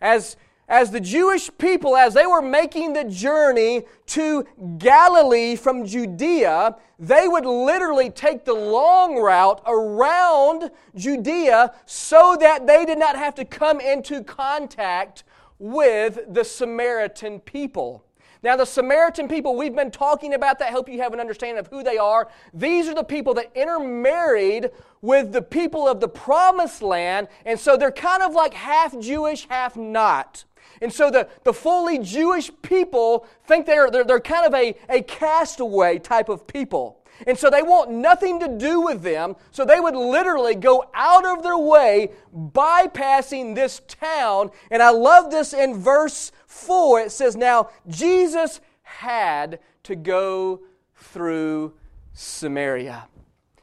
As 0.00 0.36
as 0.70 0.92
the 0.92 1.00
Jewish 1.00 1.50
people, 1.58 1.96
as 1.96 2.14
they 2.14 2.26
were 2.26 2.40
making 2.40 2.92
the 2.92 3.04
journey 3.04 3.84
to 4.06 4.46
Galilee 4.78 5.56
from 5.56 5.84
Judea, 5.84 6.76
they 6.98 7.26
would 7.26 7.44
literally 7.44 8.08
take 8.08 8.44
the 8.44 8.54
long 8.54 9.16
route 9.16 9.60
around 9.66 10.70
Judea 10.94 11.74
so 11.86 12.36
that 12.38 12.68
they 12.68 12.86
did 12.86 12.98
not 12.98 13.16
have 13.16 13.34
to 13.34 13.44
come 13.44 13.80
into 13.80 14.22
contact 14.22 15.24
with 15.58 16.20
the 16.32 16.44
Samaritan 16.44 17.40
people. 17.40 18.04
Now, 18.42 18.56
the 18.56 18.64
Samaritan 18.64 19.28
people, 19.28 19.56
we've 19.56 19.74
been 19.74 19.90
talking 19.90 20.32
about 20.32 20.58
that, 20.60 20.70
help 20.70 20.88
you 20.88 21.02
have 21.02 21.12
an 21.12 21.20
understanding 21.20 21.58
of 21.58 21.66
who 21.66 21.82
they 21.82 21.98
are. 21.98 22.28
These 22.54 22.88
are 22.88 22.94
the 22.94 23.04
people 23.04 23.34
that 23.34 23.50
intermarried 23.54 24.70
with 25.02 25.32
the 25.32 25.42
people 25.42 25.88
of 25.88 26.00
the 26.00 26.08
promised 26.08 26.80
land, 26.80 27.28
and 27.44 27.58
so 27.58 27.76
they're 27.76 27.90
kind 27.90 28.22
of 28.22 28.34
like 28.34 28.54
half 28.54 28.98
Jewish, 28.98 29.46
half 29.48 29.76
not. 29.76 30.44
And 30.80 30.92
so 30.92 31.10
the, 31.10 31.28
the 31.44 31.52
fully 31.52 31.98
Jewish 31.98 32.50
people 32.62 33.26
think 33.44 33.66
they're, 33.66 33.90
they're, 33.90 34.04
they're 34.04 34.20
kind 34.20 34.46
of 34.46 34.54
a, 34.54 34.74
a 34.88 35.02
castaway 35.02 35.98
type 35.98 36.28
of 36.28 36.46
people. 36.46 37.00
And 37.26 37.38
so 37.38 37.50
they 37.50 37.62
want 37.62 37.90
nothing 37.90 38.40
to 38.40 38.48
do 38.48 38.80
with 38.80 39.02
them. 39.02 39.36
So 39.50 39.64
they 39.64 39.78
would 39.78 39.94
literally 39.94 40.54
go 40.54 40.88
out 40.94 41.26
of 41.26 41.42
their 41.42 41.58
way, 41.58 42.12
bypassing 42.34 43.54
this 43.54 43.82
town. 43.86 44.50
And 44.70 44.82
I 44.82 44.90
love 44.90 45.30
this 45.30 45.52
in 45.52 45.76
verse 45.76 46.32
4. 46.46 47.00
It 47.00 47.12
says, 47.12 47.36
Now 47.36 47.68
Jesus 47.88 48.60
had 48.82 49.60
to 49.82 49.96
go 49.96 50.60
through 50.94 51.74
Samaria. 52.14 53.06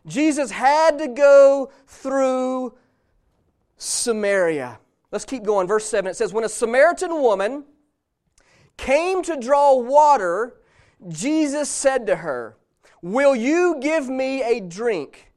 Jesus 0.06 0.52
had 0.52 1.00
to 1.00 1.08
go 1.08 1.72
through 1.88 2.76
Samaria. 3.78 4.80
Let's 5.18 5.26
keep 5.26 5.42
going. 5.42 5.66
Verse 5.66 5.88
7 5.88 6.12
it 6.12 6.16
says, 6.16 6.32
When 6.32 6.44
a 6.44 6.50
Samaritan 6.50 7.10
woman 7.10 7.64
came 8.78 9.24
to 9.24 9.36
draw 9.36 9.74
water, 9.74 10.58
Jesus 11.08 11.70
said 11.70 12.06
to 12.06 12.18
her, 12.18 12.56
Will 13.02 13.36
you 13.36 13.78
give 13.82 14.08
me 14.08 14.44
a 14.44 14.60
drink? 14.60 15.32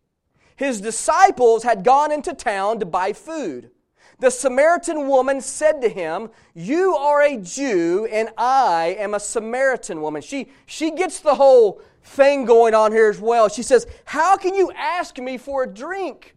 His 0.55 0.83
disciples 0.83 1.63
had 1.63 1.83
gone 1.83 2.13
into 2.13 2.35
town 2.35 2.79
to 2.81 2.85
buy 2.85 3.15
food. 3.15 3.71
The 4.19 4.31
Samaritan 4.31 5.09
woman 5.09 5.41
said 5.41 5.81
to 5.81 5.89
him, 5.89 6.29
You 6.53 6.95
are 6.95 7.23
a 7.23 7.39
Jew, 7.39 8.07
and 8.13 8.29
I 8.37 8.97
am 8.99 9.15
a 9.15 9.21
Samaritan 9.21 10.03
woman. 10.03 10.21
She, 10.21 10.51
she 10.67 10.91
gets 10.91 11.21
the 11.21 11.37
whole 11.37 11.81
thing 12.03 12.45
going 12.45 12.75
on 12.75 12.93
here 12.93 13.09
as 13.09 13.19
well. 13.19 13.49
She 13.49 13.63
says, 13.63 13.87
How 14.05 14.37
can 14.37 14.55
you 14.55 14.71
ask 14.77 15.17
me 15.17 15.39
for 15.39 15.63
a 15.63 15.67
drink? 15.67 16.37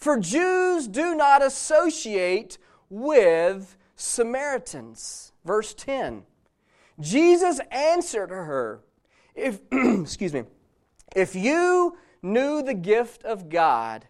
For 0.00 0.18
Jews 0.18 0.88
do 0.88 1.14
not 1.14 1.42
associate 1.42 2.56
with 2.88 3.76
Samaritans. 3.96 5.32
Verse 5.44 5.74
10. 5.74 6.24
Jesus 6.98 7.60
answered 7.70 8.30
her, 8.30 8.80
if, 9.34 9.60
excuse 9.72 10.32
me, 10.32 10.44
if 11.14 11.34
you 11.34 11.98
knew 12.22 12.62
the 12.62 12.74
gift 12.74 13.24
of 13.24 13.50
God 13.50 14.06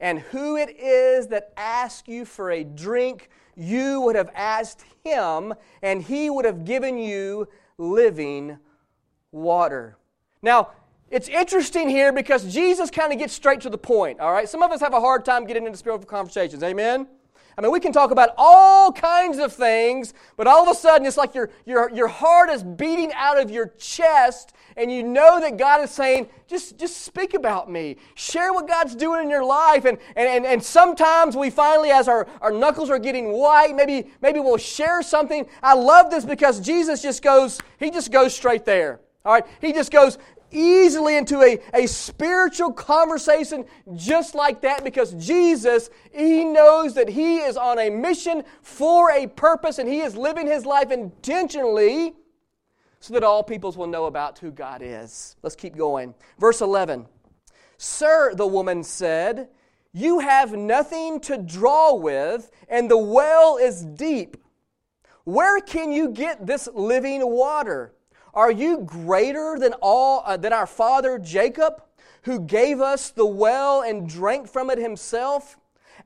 and 0.00 0.18
who 0.18 0.56
it 0.56 0.76
is 0.76 1.28
that 1.28 1.52
asks 1.56 2.08
you 2.08 2.24
for 2.24 2.50
a 2.50 2.64
drink, 2.64 3.30
you 3.56 4.00
would 4.00 4.16
have 4.16 4.30
asked 4.34 4.84
him, 5.04 5.54
and 5.82 6.02
he 6.02 6.30
would 6.30 6.44
have 6.44 6.64
given 6.64 6.98
you 6.98 7.48
living 7.76 8.58
water. 9.32 9.96
Now, 10.42 10.70
it's 11.10 11.28
interesting 11.28 11.88
here 11.88 12.12
because 12.12 12.52
Jesus 12.52 12.90
kind 12.90 13.12
of 13.12 13.18
gets 13.18 13.32
straight 13.32 13.60
to 13.62 13.70
the 13.70 13.78
point, 13.78 14.20
all 14.20 14.32
right? 14.32 14.48
Some 14.48 14.62
of 14.62 14.70
us 14.70 14.80
have 14.80 14.94
a 14.94 15.00
hard 15.00 15.24
time 15.24 15.46
getting 15.46 15.66
into 15.66 15.78
spiritual 15.78 16.06
conversations, 16.06 16.62
amen? 16.62 17.08
I 17.56 17.60
mean, 17.60 17.72
we 17.72 17.80
can 17.80 17.92
talk 17.92 18.12
about 18.12 18.34
all 18.36 18.92
kinds 18.92 19.38
of 19.38 19.52
things, 19.52 20.14
but 20.36 20.46
all 20.46 20.62
of 20.62 20.68
a 20.68 20.78
sudden 20.78 21.04
it's 21.06 21.16
like 21.16 21.34
your, 21.34 21.50
your, 21.66 21.90
your 21.90 22.06
heart 22.06 22.50
is 22.50 22.62
beating 22.62 23.10
out 23.14 23.36
of 23.36 23.50
your 23.50 23.72
chest, 23.78 24.52
and 24.76 24.92
you 24.92 25.02
know 25.02 25.40
that 25.40 25.56
God 25.56 25.82
is 25.82 25.90
saying, 25.90 26.28
just, 26.46 26.78
just 26.78 26.98
speak 26.98 27.34
about 27.34 27.68
me. 27.68 27.96
Share 28.14 28.52
what 28.52 28.68
God's 28.68 28.94
doing 28.94 29.22
in 29.22 29.28
your 29.28 29.44
life. 29.44 29.86
And, 29.86 29.98
and, 30.14 30.28
and, 30.28 30.46
and 30.46 30.62
sometimes 30.62 31.36
we 31.36 31.50
finally, 31.50 31.90
as 31.90 32.06
our, 32.06 32.28
our 32.40 32.52
knuckles 32.52 32.90
are 32.90 32.98
getting 33.00 33.32
white, 33.32 33.74
maybe, 33.74 34.12
maybe 34.22 34.38
we'll 34.38 34.56
share 34.56 35.02
something. 35.02 35.44
I 35.64 35.74
love 35.74 36.12
this 36.12 36.24
because 36.24 36.60
Jesus 36.60 37.02
just 37.02 37.22
goes, 37.22 37.58
he 37.80 37.90
just 37.90 38.12
goes 38.12 38.36
straight 38.36 38.64
there. 38.64 39.00
All 39.24 39.32
right? 39.32 39.44
He 39.60 39.72
just 39.72 39.90
goes, 39.90 40.16
easily 40.50 41.16
into 41.16 41.40
a, 41.40 41.58
a 41.74 41.86
spiritual 41.86 42.72
conversation 42.72 43.64
just 43.94 44.34
like 44.34 44.60
that 44.62 44.84
because 44.84 45.12
Jesus, 45.14 45.90
He 46.12 46.44
knows 46.44 46.94
that 46.94 47.08
He 47.08 47.38
is 47.38 47.56
on 47.56 47.78
a 47.78 47.90
mission 47.90 48.44
for 48.62 49.10
a 49.10 49.26
purpose 49.26 49.78
and 49.78 49.88
He 49.88 50.00
is 50.00 50.16
living 50.16 50.46
His 50.46 50.66
life 50.66 50.90
intentionally 50.90 52.14
so 53.00 53.14
that 53.14 53.22
all 53.22 53.42
peoples 53.42 53.76
will 53.76 53.86
know 53.86 54.06
about 54.06 54.38
who 54.38 54.50
God 54.50 54.82
is. 54.82 55.36
Let's 55.42 55.56
keep 55.56 55.76
going. 55.76 56.14
Verse 56.38 56.60
11 56.60 57.06
Sir, 57.76 58.34
the 58.34 58.46
woman 58.46 58.82
said, 58.82 59.48
You 59.92 60.18
have 60.18 60.52
nothing 60.52 61.20
to 61.20 61.38
draw 61.38 61.94
with, 61.94 62.50
and 62.68 62.90
the 62.90 62.98
well 62.98 63.56
is 63.56 63.84
deep. 63.84 64.36
Where 65.24 65.60
can 65.60 65.92
you 65.92 66.10
get 66.10 66.46
this 66.46 66.68
living 66.72 67.20
water? 67.30 67.92
Are 68.34 68.50
you 68.50 68.78
greater 68.78 69.56
than 69.58 69.74
all 69.80 70.22
uh, 70.24 70.36
than 70.36 70.52
our 70.52 70.66
father 70.66 71.18
Jacob, 71.18 71.82
who 72.22 72.40
gave 72.40 72.80
us 72.80 73.10
the 73.10 73.26
well 73.26 73.82
and 73.82 74.08
drank 74.08 74.48
from 74.48 74.70
it 74.70 74.78
himself? 74.78 75.58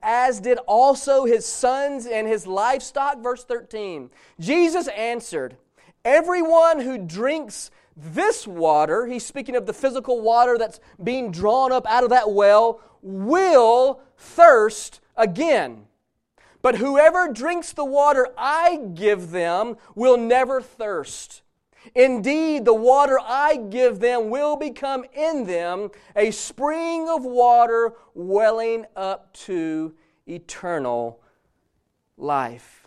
As 0.03 0.41
did 0.41 0.59
also 0.67 1.25
his 1.25 1.47
sons 1.47 2.07
and 2.07 2.27
his 2.27 2.47
livestock. 2.47 3.19
Verse 3.23 3.45
13. 3.45 4.11
Jesus 4.41 4.89
answered, 4.89 5.57
Everyone 6.05 6.81
who 6.81 6.99
drinks 6.99 7.71
this 7.97 8.47
water, 8.47 9.07
he's 9.07 9.25
speaking 9.25 9.55
of 9.55 9.67
the 9.67 9.73
physical 9.73 10.21
water 10.21 10.57
that's 10.59 10.81
being 11.03 11.31
drawn 11.31 11.73
up 11.73 11.87
out 11.87 12.05
of 12.05 12.11
that 12.11 12.33
well, 12.33 12.81
will 13.03 14.01
thirst 14.17 15.01
again. 15.17 15.87
But 16.63 16.77
whoever 16.77 17.29
drinks 17.33 17.73
the 17.73 17.85
water 17.85 18.29
I 18.39 18.81
give 18.95 19.31
them 19.31 19.77
will 19.95 20.17
never 20.17 20.63
thirst. 20.63 21.43
Indeed, 21.95 22.65
the 22.65 22.75
water 22.75 23.19
I 23.21 23.57
give 23.57 24.01
them 24.01 24.31
will 24.31 24.57
become 24.57 25.05
in 25.15 25.45
them 25.45 25.91
a 26.15 26.31
spring 26.31 27.09
of 27.09 27.25
water 27.25 27.95
welling 28.15 28.87
up 28.97 29.33
to 29.35 29.95
eternal 30.27 31.21
life. 32.17 32.87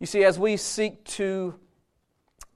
You 0.00 0.06
see, 0.06 0.24
as 0.24 0.38
we 0.38 0.56
seek 0.56 1.04
to 1.04 1.54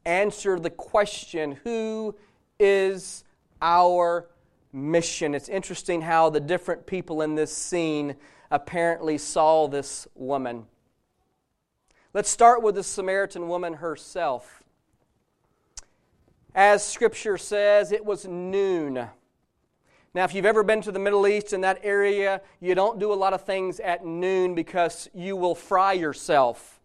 answer 0.05 0.59
the 0.59 0.70
question, 0.70 1.59
who 1.64 2.16
is 2.59 3.24
our 3.62 4.29
mission? 4.72 5.35
It's 5.35 5.48
interesting 5.48 6.03
how 6.03 6.31
the 6.31 6.40
different 6.40 6.87
people 6.87 7.22
in 7.22 7.35
this 7.35 7.55
scene 7.55 8.16
apparently 8.51 9.18
saw 9.18 9.68
this 9.68 10.09
woman. 10.14 10.66
Let's 12.14 12.31
start 12.31 12.62
with 12.62 12.74
the 12.74 12.83
Samaritan 12.83 13.48
woman 13.48 13.74
herself. 13.74 14.58
As 16.59 16.85
Scripture 16.85 17.38
says, 17.38 17.92
it 17.92 18.05
was 18.05 18.27
noon. 18.27 18.94
Now, 20.12 20.25
if 20.25 20.35
you've 20.35 20.44
ever 20.44 20.64
been 20.64 20.81
to 20.81 20.90
the 20.90 20.99
Middle 20.99 21.29
East 21.29 21.53
in 21.53 21.61
that 21.61 21.79
area, 21.85 22.40
you 22.59 22.75
don't 22.75 22.99
do 22.99 23.12
a 23.12 23.14
lot 23.14 23.33
of 23.33 23.42
things 23.42 23.79
at 23.79 24.05
noon 24.05 24.57
because 24.57 25.09
you 25.14 25.37
will 25.37 25.55
fry 25.55 25.92
yourself. 25.92 26.81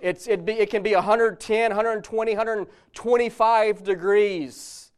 It's, 0.00 0.26
it, 0.26 0.44
be, 0.44 0.52
it 0.52 0.68
can 0.68 0.82
be 0.82 0.94
110, 0.94 1.70
120, 1.70 2.32
125 2.32 3.84
degrees. 3.84 4.92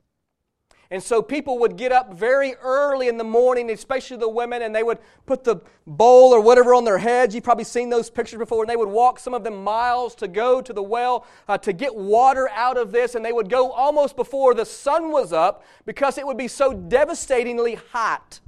And 0.91 1.03
so 1.03 1.21
people 1.21 1.59
would 1.59 1.77
get 1.77 1.91
up 1.91 2.15
very 2.15 2.55
early 2.63 3.09
in 3.09 3.17
the 3.17 3.25
morning, 3.25 3.71
especially 3.71 4.19
the 4.19 4.29
women, 4.29 4.63
and 4.63 4.75
they 4.75 4.85
would 4.85 4.99
put 5.27 5.43
the 5.43 5.57
bowl 5.87 6.33
or 6.33 6.41
whatever 6.41 6.75
on 6.75 6.85
their 6.85 6.99
heads. 6.99 7.35
You've 7.35 7.43
probably 7.43 7.65
seen 7.65 7.91
those 7.91 8.09
pictures 8.09 8.39
before. 8.39 8.63
And 8.63 8.71
they 8.71 8.77
would 8.77 8.89
walk 8.89 9.19
some 9.19 9.35
of 9.35 9.43
them 9.43 9.65
miles 9.65 10.15
to 10.17 10.29
go 10.29 10.61
to 10.61 10.73
the 10.73 10.83
well 10.83 11.27
uh, 11.49 11.59
to 11.59 11.73
get 11.73 11.95
water 11.95 12.49
out 12.51 12.77
of 12.77 12.93
this. 12.93 13.17
And 13.17 13.25
they 13.25 13.33
would 13.33 13.49
go 13.49 13.73
almost 13.73 14.15
before 14.15 14.55
the 14.55 14.65
sun 14.65 15.11
was 15.11 15.33
up 15.33 15.65
because 15.87 16.19
it 16.19 16.27
would 16.27 16.39
be 16.39 16.49
so 16.49 16.73
devastatingly 16.73 17.75
hot. 17.75 18.41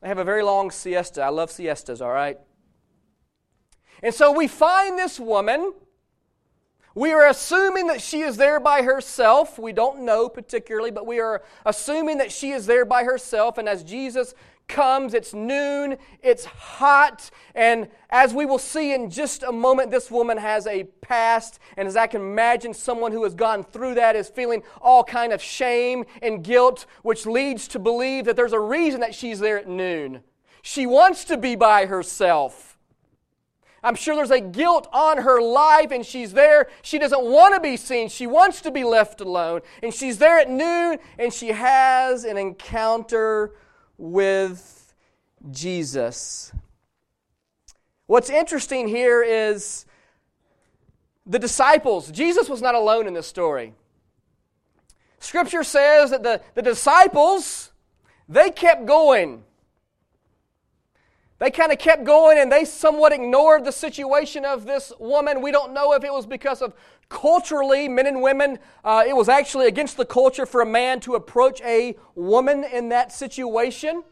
They 0.00 0.08
have 0.08 0.18
a 0.18 0.24
very 0.24 0.42
long 0.42 0.70
siesta. 0.70 1.22
I 1.22 1.28
love 1.28 1.50
siestas, 1.50 2.00
all 2.00 2.10
right? 2.10 2.38
And 4.02 4.14
so 4.14 4.32
we 4.32 4.48
find 4.48 4.98
this 4.98 5.18
woman 5.18 5.72
we 6.98 7.12
are 7.12 7.28
assuming 7.28 7.86
that 7.86 8.02
she 8.02 8.22
is 8.22 8.36
there 8.36 8.58
by 8.58 8.82
herself. 8.82 9.56
We 9.56 9.72
don't 9.72 10.00
know 10.00 10.28
particularly, 10.28 10.90
but 10.90 11.06
we 11.06 11.20
are 11.20 11.42
assuming 11.64 12.18
that 12.18 12.32
she 12.32 12.50
is 12.50 12.66
there 12.66 12.84
by 12.84 13.04
herself. 13.04 13.56
And 13.56 13.68
as 13.68 13.84
Jesus 13.84 14.34
comes, 14.66 15.14
it's 15.14 15.32
noon, 15.32 15.96
it's 16.22 16.44
hot, 16.44 17.30
and 17.54 17.88
as 18.10 18.34
we 18.34 18.44
will 18.44 18.58
see 18.58 18.92
in 18.92 19.10
just 19.10 19.42
a 19.42 19.52
moment, 19.52 19.90
this 19.90 20.10
woman 20.10 20.36
has 20.38 20.66
a 20.66 20.84
past. 21.00 21.58
And 21.76 21.86
as 21.86 21.96
I 21.96 22.06
can 22.08 22.20
imagine, 22.20 22.74
someone 22.74 23.12
who 23.12 23.22
has 23.24 23.34
gone 23.34 23.62
through 23.62 23.94
that 23.94 24.16
is 24.16 24.28
feeling 24.28 24.62
all 24.82 25.04
kind 25.04 25.32
of 25.32 25.40
shame 25.40 26.04
and 26.20 26.42
guilt, 26.42 26.84
which 27.02 27.26
leads 27.26 27.68
to 27.68 27.78
believe 27.78 28.24
that 28.24 28.34
there's 28.34 28.52
a 28.52 28.60
reason 28.60 29.00
that 29.00 29.14
she's 29.14 29.38
there 29.38 29.58
at 29.58 29.68
noon. 29.68 30.20
She 30.62 30.84
wants 30.84 31.24
to 31.26 31.36
be 31.36 31.54
by 31.54 31.86
herself. 31.86 32.67
I'm 33.82 33.94
sure 33.94 34.16
there's 34.16 34.30
a 34.30 34.40
guilt 34.40 34.88
on 34.92 35.18
her 35.18 35.40
life, 35.40 35.90
and 35.90 36.04
she's 36.04 36.32
there. 36.32 36.68
She 36.82 36.98
doesn't 36.98 37.22
want 37.22 37.54
to 37.54 37.60
be 37.60 37.76
seen. 37.76 38.08
She 38.08 38.26
wants 38.26 38.60
to 38.62 38.70
be 38.70 38.84
left 38.84 39.20
alone. 39.20 39.60
And 39.82 39.94
she's 39.94 40.18
there 40.18 40.38
at 40.38 40.50
noon, 40.50 40.98
and 41.18 41.32
she 41.32 41.48
has 41.48 42.24
an 42.24 42.36
encounter 42.36 43.54
with 43.96 44.94
Jesus. 45.50 46.52
What's 48.06 48.30
interesting 48.30 48.88
here 48.88 49.22
is 49.22 49.86
the 51.26 51.38
disciples. 51.38 52.10
Jesus 52.10 52.48
was 52.48 52.62
not 52.62 52.74
alone 52.74 53.06
in 53.06 53.14
this 53.14 53.26
story. 53.26 53.74
Scripture 55.20 55.62
says 55.62 56.10
that 56.10 56.22
the, 56.22 56.40
the 56.54 56.62
disciples, 56.62 57.70
they 58.28 58.50
kept 58.50 58.86
going. 58.86 59.44
They 61.38 61.50
kind 61.52 61.70
of 61.70 61.78
kept 61.78 62.04
going 62.04 62.38
and 62.38 62.50
they 62.50 62.64
somewhat 62.64 63.12
ignored 63.12 63.64
the 63.64 63.70
situation 63.70 64.44
of 64.44 64.66
this 64.66 64.92
woman. 64.98 65.40
We 65.40 65.52
don't 65.52 65.72
know 65.72 65.92
if 65.92 66.02
it 66.02 66.12
was 66.12 66.26
because 66.26 66.60
of 66.62 66.74
culturally, 67.08 67.88
men 67.88 68.06
and 68.06 68.20
women, 68.20 68.58
uh, 68.84 69.04
it 69.06 69.14
was 69.14 69.28
actually 69.28 69.66
against 69.66 69.96
the 69.96 70.04
culture 70.04 70.46
for 70.46 70.60
a 70.60 70.66
man 70.66 71.00
to 71.00 71.14
approach 71.14 71.60
a 71.62 71.96
woman 72.14 72.64
in 72.64 72.88
that 72.90 73.12
situation. 73.12 74.02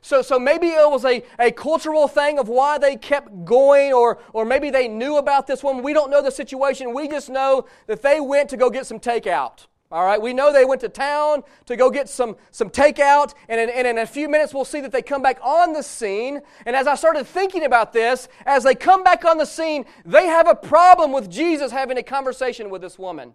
So, 0.00 0.22
so 0.22 0.38
maybe 0.38 0.68
it 0.68 0.90
was 0.90 1.04
a, 1.04 1.22
a 1.38 1.50
cultural 1.50 2.08
thing 2.08 2.38
of 2.38 2.48
why 2.48 2.78
they 2.78 2.96
kept 2.96 3.44
going, 3.44 3.92
or, 3.92 4.18
or 4.32 4.44
maybe 4.44 4.70
they 4.70 4.88
knew 4.88 5.18
about 5.18 5.46
this 5.46 5.62
woman. 5.62 5.82
We 5.82 5.92
don't 5.92 6.10
know 6.10 6.22
the 6.22 6.30
situation. 6.30 6.94
We 6.94 7.08
just 7.08 7.28
know 7.28 7.66
that 7.86 8.00
they 8.00 8.20
went 8.20 8.48
to 8.50 8.56
go 8.56 8.70
get 8.70 8.86
some 8.86 8.98
takeout. 9.00 9.66
All 9.92 10.04
right, 10.04 10.22
we 10.22 10.32
know 10.32 10.52
they 10.52 10.64
went 10.64 10.80
to 10.82 10.88
town 10.88 11.42
to 11.66 11.74
go 11.74 11.90
get 11.90 12.08
some, 12.08 12.36
some 12.52 12.70
takeout, 12.70 13.34
and 13.48 13.60
in, 13.60 13.68
and 13.68 13.88
in 13.88 13.98
a 13.98 14.06
few 14.06 14.28
minutes 14.28 14.54
we'll 14.54 14.64
see 14.64 14.80
that 14.82 14.92
they 14.92 15.02
come 15.02 15.20
back 15.20 15.40
on 15.42 15.72
the 15.72 15.82
scene. 15.82 16.40
And 16.64 16.76
as 16.76 16.86
I 16.86 16.94
started 16.94 17.26
thinking 17.26 17.64
about 17.64 17.92
this, 17.92 18.28
as 18.46 18.62
they 18.62 18.76
come 18.76 19.02
back 19.02 19.24
on 19.24 19.36
the 19.36 19.44
scene, 19.44 19.84
they 20.04 20.26
have 20.26 20.46
a 20.46 20.54
problem 20.54 21.10
with 21.10 21.28
Jesus 21.28 21.72
having 21.72 21.98
a 21.98 22.04
conversation 22.04 22.70
with 22.70 22.82
this 22.82 23.00
woman. 23.00 23.34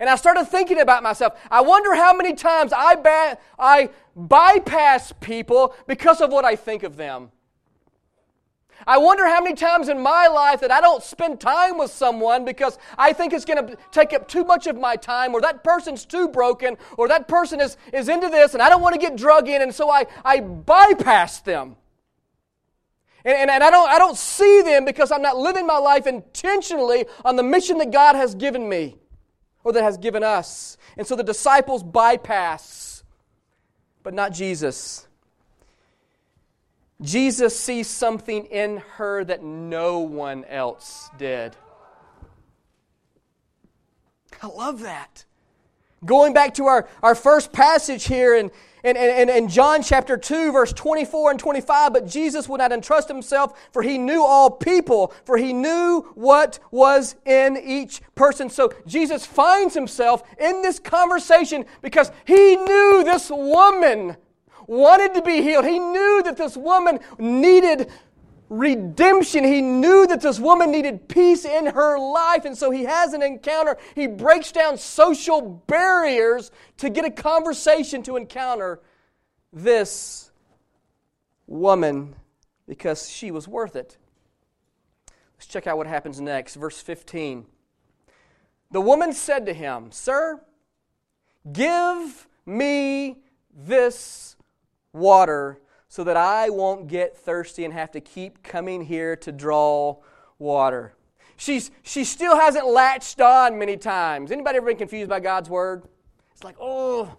And 0.00 0.08
I 0.08 0.16
started 0.16 0.46
thinking 0.46 0.80
about 0.80 1.02
myself. 1.02 1.38
I 1.50 1.60
wonder 1.60 1.94
how 1.94 2.14
many 2.14 2.32
times 2.32 2.72
I, 2.72 2.94
ba- 2.94 3.38
I 3.58 3.90
bypass 4.16 5.12
people 5.20 5.74
because 5.86 6.22
of 6.22 6.32
what 6.32 6.46
I 6.46 6.56
think 6.56 6.82
of 6.82 6.96
them. 6.96 7.30
I 8.86 8.98
wonder 8.98 9.26
how 9.26 9.40
many 9.40 9.54
times 9.54 9.88
in 9.88 10.00
my 10.00 10.26
life 10.26 10.60
that 10.60 10.70
I 10.70 10.80
don't 10.80 11.02
spend 11.02 11.40
time 11.40 11.78
with 11.78 11.90
someone 11.90 12.44
because 12.44 12.78
I 12.98 13.12
think 13.12 13.32
it's 13.32 13.44
going 13.44 13.66
to 13.66 13.76
take 13.90 14.12
up 14.12 14.28
too 14.28 14.44
much 14.44 14.66
of 14.66 14.76
my 14.76 14.96
time, 14.96 15.34
or 15.34 15.40
that 15.40 15.64
person's 15.64 16.04
too 16.04 16.28
broken, 16.28 16.76
or 16.98 17.08
that 17.08 17.28
person 17.28 17.60
is, 17.60 17.76
is 17.92 18.08
into 18.08 18.28
this 18.28 18.54
and 18.54 18.62
I 18.62 18.68
don't 18.68 18.82
want 18.82 18.94
to 18.94 19.00
get 19.00 19.16
drug 19.16 19.48
in, 19.48 19.62
and 19.62 19.74
so 19.74 19.90
I, 19.90 20.06
I 20.24 20.40
bypass 20.40 21.40
them. 21.40 21.76
And, 23.24 23.36
and, 23.36 23.50
and 23.50 23.64
I, 23.64 23.70
don't, 23.70 23.88
I 23.88 23.98
don't 23.98 24.16
see 24.16 24.62
them 24.62 24.84
because 24.84 25.10
I'm 25.10 25.22
not 25.22 25.36
living 25.36 25.66
my 25.66 25.78
life 25.78 26.06
intentionally 26.06 27.06
on 27.24 27.36
the 27.36 27.42
mission 27.42 27.78
that 27.78 27.90
God 27.90 28.16
has 28.16 28.34
given 28.34 28.68
me 28.68 28.96
or 29.62 29.72
that 29.72 29.82
has 29.82 29.96
given 29.96 30.22
us. 30.22 30.76
And 30.96 31.06
so 31.06 31.16
the 31.16 31.24
disciples 31.24 31.82
bypass, 31.82 33.02
but 34.02 34.12
not 34.12 34.32
Jesus. 34.32 35.08
Jesus 37.04 37.58
sees 37.58 37.86
something 37.86 38.46
in 38.46 38.78
her 38.96 39.24
that 39.24 39.42
no 39.42 39.98
one 39.98 40.44
else 40.46 41.10
did. 41.18 41.54
I 44.42 44.46
love 44.46 44.80
that. 44.80 45.24
Going 46.04 46.32
back 46.34 46.54
to 46.54 46.66
our, 46.66 46.88
our 47.02 47.14
first 47.14 47.52
passage 47.52 48.06
here 48.06 48.34
in, 48.34 48.50
in, 48.82 48.96
in, 48.96 49.30
in 49.30 49.48
John 49.48 49.82
chapter 49.82 50.16
2, 50.16 50.52
verse 50.52 50.72
24 50.72 51.32
and 51.32 51.40
25, 51.40 51.92
but 51.92 52.06
Jesus 52.06 52.48
would 52.48 52.58
not 52.58 52.72
entrust 52.72 53.08
himself, 53.08 53.58
for 53.72 53.82
he 53.82 53.96
knew 53.96 54.22
all 54.22 54.50
people, 54.50 55.14
for 55.24 55.38
he 55.38 55.52
knew 55.52 56.02
what 56.14 56.58
was 56.70 57.16
in 57.24 57.56
each 57.56 58.02
person. 58.14 58.50
So 58.50 58.72
Jesus 58.86 59.24
finds 59.24 59.72
himself 59.74 60.22
in 60.38 60.60
this 60.60 60.78
conversation 60.78 61.64
because 61.80 62.10
he 62.26 62.56
knew 62.56 63.02
this 63.04 63.30
woman 63.30 64.16
wanted 64.66 65.14
to 65.14 65.22
be 65.22 65.42
healed. 65.42 65.64
He 65.64 65.78
knew 65.78 66.22
that 66.24 66.36
this 66.36 66.56
woman 66.56 67.00
needed 67.18 67.90
redemption. 68.48 69.44
He 69.44 69.60
knew 69.60 70.06
that 70.06 70.20
this 70.20 70.38
woman 70.38 70.70
needed 70.70 71.08
peace 71.08 71.44
in 71.44 71.66
her 71.66 71.98
life. 71.98 72.44
And 72.44 72.56
so 72.56 72.70
he 72.70 72.84
has 72.84 73.12
an 73.12 73.22
encounter. 73.22 73.76
He 73.94 74.06
breaks 74.06 74.52
down 74.52 74.78
social 74.78 75.40
barriers 75.66 76.50
to 76.78 76.90
get 76.90 77.04
a 77.04 77.10
conversation 77.10 78.02
to 78.04 78.16
encounter 78.16 78.80
this 79.52 80.30
woman 81.46 82.14
because 82.66 83.08
she 83.08 83.30
was 83.30 83.46
worth 83.46 83.76
it. 83.76 83.96
Let's 85.36 85.46
check 85.46 85.66
out 85.66 85.76
what 85.76 85.86
happens 85.86 86.20
next. 86.20 86.54
Verse 86.54 86.80
15. 86.80 87.46
The 88.70 88.80
woman 88.80 89.12
said 89.12 89.46
to 89.46 89.52
him, 89.54 89.92
Sir, 89.92 90.40
give 91.52 92.26
me 92.46 93.18
this 93.54 94.33
water 94.94 95.60
so 95.88 96.02
that 96.04 96.16
I 96.16 96.48
won't 96.48 96.88
get 96.88 97.16
thirsty 97.16 97.64
and 97.64 97.74
have 97.74 97.90
to 97.92 98.00
keep 98.00 98.42
coming 98.42 98.82
here 98.82 99.14
to 99.16 99.30
draw 99.30 99.98
water. 100.38 100.94
She's, 101.36 101.70
she 101.82 102.04
still 102.04 102.36
hasn't 102.36 102.66
latched 102.66 103.20
on 103.20 103.58
many 103.58 103.76
times. 103.76 104.30
Anybody 104.30 104.56
ever 104.56 104.66
been 104.66 104.76
confused 104.76 105.10
by 105.10 105.20
God's 105.20 105.50
word? 105.50 105.82
It's 106.32 106.42
like, 106.42 106.56
oh, 106.60 107.14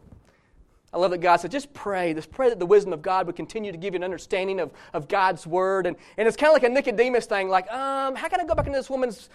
I 0.94 0.98
love 0.98 1.12
that 1.12 1.20
God 1.20 1.38
said, 1.38 1.52
just 1.52 1.74
pray. 1.74 2.14
Just 2.14 2.32
pray 2.32 2.50
that 2.50 2.58
the 2.58 2.66
wisdom 2.66 2.94
of 2.94 3.02
God 3.02 3.28
would 3.28 3.36
continue 3.36 3.72
to 3.72 3.78
give 3.78 3.94
you 3.94 3.98
an 3.98 4.04
understanding 4.04 4.62
of, 4.62 4.72
of 4.94 5.10
God's 5.10 5.46
word. 5.46 5.88
And, 5.88 5.98
and 6.18 6.28
it's 6.28 6.38
kind 6.38 6.50
of 6.50 6.54
like 6.54 6.64
a 6.64 6.74
Nicodemus 6.74 7.26
thing, 7.26 7.50
like, 7.50 7.70
um, 7.72 8.16
how 8.16 8.30
can 8.30 8.40
I 8.40 8.46
go 8.46 8.56
back 8.56 8.66
into 8.66 8.80
this 8.80 8.90
woman's 8.90 9.30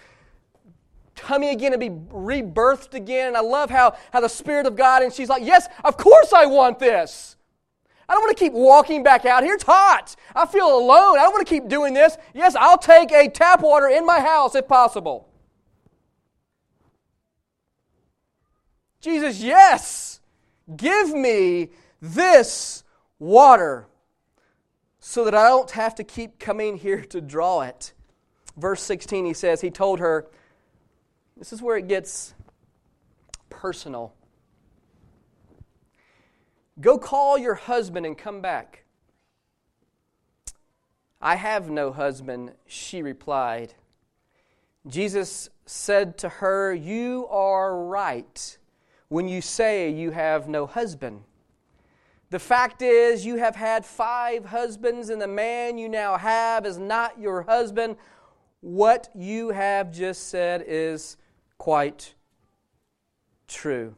tummy 1.15 1.51
again 1.51 1.73
and 1.73 1.79
be 1.79 1.89
rebirthed 1.89 2.95
again? 2.95 3.27
And 3.27 3.37
I 3.37 3.41
love 3.41 3.69
how, 3.69 3.95
how 4.11 4.21
the 4.21 4.29
Spirit 4.29 4.65
of 4.65 4.75
God, 4.75 5.03
and 5.03 5.13
she's 5.13 5.29
like, 5.29 5.43
yes, 5.45 5.67
of 5.83 5.97
course 5.97 6.33
I 6.33 6.47
want 6.47 6.79
this. 6.79 7.35
I 8.11 8.13
don't 8.13 8.23
want 8.23 8.37
to 8.37 8.43
keep 8.43 8.51
walking 8.51 9.03
back 9.03 9.25
out 9.25 9.41
here. 9.41 9.53
It's 9.53 9.63
hot. 9.63 10.17
I 10.35 10.45
feel 10.45 10.67
alone. 10.67 11.17
I 11.17 11.21
don't 11.21 11.31
want 11.31 11.47
to 11.47 11.49
keep 11.49 11.69
doing 11.69 11.93
this. 11.93 12.17
Yes, 12.33 12.57
I'll 12.59 12.77
take 12.77 13.09
a 13.13 13.29
tap 13.29 13.61
water 13.61 13.87
in 13.87 14.05
my 14.05 14.19
house 14.19 14.53
if 14.53 14.67
possible. 14.67 15.29
Jesus, 18.99 19.39
yes, 19.39 20.19
give 20.75 21.13
me 21.13 21.69
this 22.01 22.83
water 23.17 23.87
so 24.99 25.23
that 25.23 25.33
I 25.33 25.47
don't 25.47 25.71
have 25.71 25.95
to 25.95 26.03
keep 26.03 26.37
coming 26.37 26.75
here 26.75 27.05
to 27.05 27.21
draw 27.21 27.61
it. 27.61 27.93
Verse 28.57 28.83
16, 28.83 29.23
he 29.23 29.33
says, 29.33 29.61
He 29.61 29.71
told 29.71 29.99
her, 29.99 30.27
this 31.37 31.53
is 31.53 31.61
where 31.61 31.77
it 31.77 31.87
gets 31.87 32.33
personal. 33.49 34.13
Go 36.79 36.97
call 36.97 37.37
your 37.37 37.55
husband 37.55 38.05
and 38.05 38.17
come 38.17 38.41
back. 38.41 38.85
I 41.21 41.35
have 41.35 41.69
no 41.69 41.91
husband, 41.91 42.53
she 42.65 43.01
replied. 43.01 43.75
Jesus 44.87 45.49
said 45.65 46.17
to 46.19 46.29
her, 46.29 46.73
You 46.73 47.27
are 47.29 47.85
right 47.85 48.57
when 49.09 49.27
you 49.27 49.41
say 49.41 49.91
you 49.91 50.11
have 50.11 50.47
no 50.47 50.65
husband. 50.65 51.23
The 52.31 52.39
fact 52.39 52.81
is, 52.81 53.25
you 53.25 53.35
have 53.35 53.57
had 53.57 53.85
five 53.85 54.45
husbands, 54.45 55.09
and 55.09 55.21
the 55.21 55.27
man 55.27 55.77
you 55.77 55.89
now 55.89 56.17
have 56.17 56.65
is 56.65 56.77
not 56.77 57.19
your 57.19 57.43
husband. 57.43 57.97
What 58.61 59.09
you 59.13 59.49
have 59.49 59.91
just 59.91 60.29
said 60.29 60.63
is 60.65 61.17
quite 61.57 62.15
true. 63.47 63.95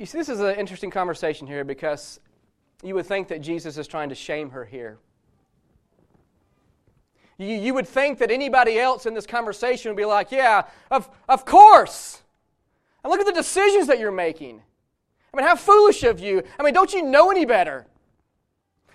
You 0.00 0.06
see, 0.06 0.16
this 0.16 0.30
is 0.30 0.40
an 0.40 0.56
interesting 0.56 0.90
conversation 0.90 1.46
here 1.46 1.62
because 1.62 2.20
you 2.82 2.94
would 2.94 3.04
think 3.04 3.28
that 3.28 3.42
Jesus 3.42 3.76
is 3.76 3.86
trying 3.86 4.08
to 4.08 4.14
shame 4.14 4.48
her 4.48 4.64
here. 4.64 4.96
You, 7.36 7.48
you 7.48 7.74
would 7.74 7.86
think 7.86 8.18
that 8.20 8.30
anybody 8.30 8.78
else 8.78 9.04
in 9.04 9.12
this 9.12 9.26
conversation 9.26 9.90
would 9.90 9.98
be 9.98 10.06
like, 10.06 10.32
Yeah, 10.32 10.62
of, 10.90 11.10
of 11.28 11.44
course. 11.44 12.22
And 13.04 13.10
look 13.10 13.20
at 13.20 13.26
the 13.26 13.32
decisions 13.32 13.88
that 13.88 13.98
you're 13.98 14.10
making. 14.10 14.62
I 15.34 15.36
mean, 15.36 15.46
how 15.46 15.54
foolish 15.54 16.02
of 16.02 16.18
you. 16.18 16.44
I 16.58 16.62
mean, 16.62 16.72
don't 16.72 16.94
you 16.94 17.02
know 17.02 17.30
any 17.30 17.44
better? 17.44 17.86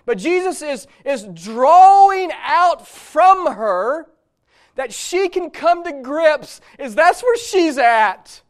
But 0.06 0.18
Jesus 0.18 0.60
is, 0.60 0.88
is 1.04 1.22
drawing 1.32 2.32
out 2.42 2.84
from 2.84 3.52
her 3.52 4.08
that 4.74 4.92
she 4.92 5.28
can 5.28 5.50
come 5.50 5.84
to 5.84 6.02
grips 6.02 6.60
is 6.80 6.96
that's 6.96 7.22
where 7.22 7.38
she's 7.38 7.78
at. 7.78 8.42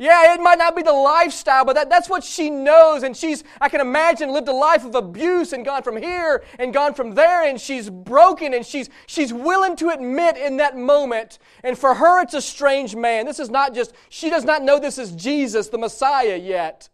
Yeah, 0.00 0.32
it 0.32 0.40
might 0.40 0.58
not 0.58 0.76
be 0.76 0.82
the 0.82 0.92
lifestyle, 0.92 1.64
but 1.64 1.74
that, 1.74 1.90
that's 1.90 2.08
what 2.08 2.22
she 2.22 2.50
knows. 2.50 3.02
And 3.02 3.16
she's, 3.16 3.42
I 3.60 3.68
can 3.68 3.80
imagine, 3.80 4.30
lived 4.30 4.46
a 4.46 4.52
life 4.52 4.84
of 4.84 4.94
abuse 4.94 5.52
and 5.52 5.64
gone 5.64 5.82
from 5.82 5.96
here 5.96 6.44
and 6.60 6.72
gone 6.72 6.94
from 6.94 7.16
there, 7.16 7.42
and 7.42 7.60
she's 7.60 7.90
broken 7.90 8.54
and 8.54 8.64
she's, 8.64 8.90
she's 9.08 9.32
willing 9.32 9.74
to 9.76 9.88
admit 9.88 10.36
in 10.36 10.58
that 10.58 10.76
moment. 10.76 11.40
And 11.64 11.76
for 11.76 11.94
her, 11.94 12.22
it's 12.22 12.34
a 12.34 12.40
strange 12.40 12.94
man. 12.94 13.26
This 13.26 13.40
is 13.40 13.50
not 13.50 13.74
just, 13.74 13.92
she 14.08 14.30
does 14.30 14.44
not 14.44 14.62
know 14.62 14.78
this 14.78 14.98
is 14.98 15.10
Jesus, 15.10 15.68
the 15.68 15.78
Messiah, 15.78 16.36
yet. 16.36 16.88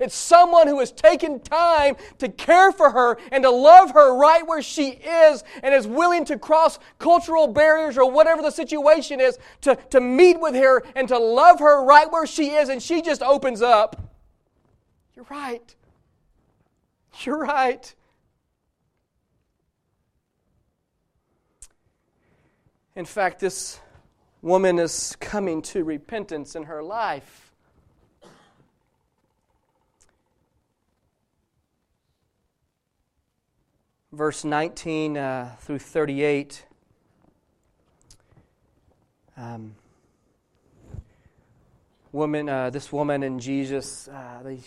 It's 0.00 0.14
someone 0.14 0.66
who 0.68 0.78
has 0.80 0.92
taken 0.92 1.40
time 1.40 1.96
to 2.18 2.28
care 2.28 2.72
for 2.72 2.90
her 2.90 3.18
and 3.32 3.44
to 3.44 3.50
love 3.50 3.92
her 3.92 4.16
right 4.16 4.46
where 4.46 4.62
she 4.62 4.90
is 4.90 5.44
and 5.62 5.74
is 5.74 5.86
willing 5.86 6.24
to 6.26 6.38
cross 6.38 6.78
cultural 6.98 7.46
barriers 7.46 7.98
or 7.98 8.10
whatever 8.10 8.42
the 8.42 8.50
situation 8.50 9.20
is 9.20 9.38
to, 9.62 9.76
to 9.90 10.00
meet 10.00 10.40
with 10.40 10.54
her 10.54 10.82
and 10.94 11.08
to 11.08 11.18
love 11.18 11.58
her 11.60 11.84
right 11.84 12.10
where 12.10 12.26
she 12.26 12.50
is. 12.50 12.68
And 12.68 12.82
she 12.82 13.02
just 13.02 13.22
opens 13.22 13.62
up. 13.62 14.00
You're 15.14 15.26
right. 15.30 15.74
You're 17.22 17.38
right. 17.38 17.94
In 22.94 23.04
fact, 23.04 23.38
this 23.38 23.80
woman 24.42 24.78
is 24.78 25.16
coming 25.20 25.62
to 25.62 25.84
repentance 25.84 26.56
in 26.56 26.64
her 26.64 26.82
life. 26.82 27.47
Verse 34.12 34.44
19 34.44 35.16
uh, 35.16 35.54
through 35.60 35.78
38. 35.78 36.64
Um, 39.36 39.74
woman, 42.12 42.48
uh, 42.48 42.70
this 42.70 42.90
woman 42.90 43.22
and 43.22 43.38
Jesus, 43.38 44.08
uh, 44.08 44.40
they 44.42 44.60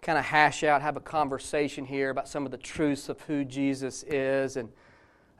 kind 0.00 0.16
of 0.16 0.24
hash 0.24 0.62
out, 0.62 0.80
have 0.80 0.96
a 0.96 1.00
conversation 1.00 1.84
here 1.84 2.10
about 2.10 2.28
some 2.28 2.44
of 2.46 2.52
the 2.52 2.58
truths 2.58 3.08
of 3.08 3.20
who 3.22 3.44
Jesus 3.44 4.04
is 4.04 4.56
and 4.56 4.68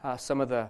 uh, 0.02 0.16
some 0.16 0.40
of 0.40 0.48
the 0.48 0.68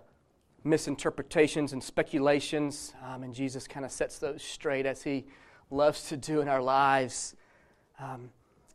misinterpretations 0.62 1.72
and 1.72 1.82
speculations. 1.82 2.92
Um, 3.04 3.22
and 3.22 3.34
Jesus 3.34 3.66
kind 3.66 3.86
of 3.86 3.90
sets 3.90 4.18
those 4.18 4.42
straight 4.42 4.84
as 4.84 5.02
he 5.02 5.24
loves 5.70 6.08
to 6.10 6.16
do 6.16 6.42
in 6.42 6.48
our 6.48 6.62
lives. 6.62 7.34
Um, 7.98 8.30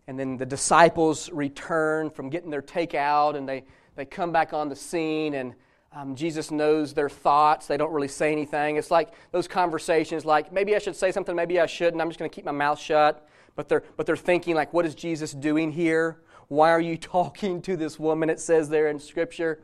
and 0.07 0.19
then 0.19 0.35
the 0.35 0.45
disciples 0.45 1.31
return 1.31 2.09
from 2.09 2.29
getting 2.29 2.49
their 2.49 2.61
takeout 2.61 3.35
and 3.35 3.47
they 3.47 3.63
they 3.95 4.05
come 4.05 4.31
back 4.31 4.53
on 4.53 4.69
the 4.69 4.75
scene 4.75 5.35
and 5.35 5.53
um, 5.95 6.15
Jesus 6.15 6.49
knows 6.49 6.93
their 6.93 7.09
thoughts. 7.09 7.67
They 7.67 7.77
don't 7.77 7.91
really 7.91 8.07
say 8.07 8.31
anything. 8.31 8.77
It's 8.77 8.89
like 8.89 9.13
those 9.31 9.47
conversations, 9.47 10.25
like 10.25 10.51
maybe 10.51 10.75
I 10.75 10.79
should 10.79 10.95
say 10.95 11.11
something, 11.11 11.35
maybe 11.35 11.59
I 11.59 11.67
shouldn't. 11.67 12.01
I'm 12.01 12.09
just 12.09 12.17
going 12.17 12.29
to 12.29 12.33
keep 12.33 12.45
my 12.45 12.51
mouth 12.51 12.79
shut. 12.79 13.27
But 13.55 13.69
they're, 13.69 13.83
but 13.95 14.07
they're 14.07 14.17
thinking, 14.17 14.55
like, 14.55 14.73
what 14.73 14.85
is 14.85 14.95
Jesus 14.95 15.31
doing 15.31 15.71
here? 15.71 16.17
Why 16.47 16.71
are 16.71 16.81
you 16.81 16.97
talking 17.17 17.61
to 17.63 17.77
this 17.77 17.99
woman? 17.99 18.29
It 18.29 18.39
says 18.39 18.69
there 18.69 18.89
in 18.89 18.99
Scripture, 18.99 19.61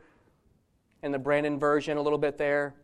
in 1.02 1.12
the 1.12 1.18
Brandon 1.18 1.58
version, 1.58 1.96
a 1.96 2.02
little 2.02 2.18
bit 2.18 2.38
there. 2.38 2.74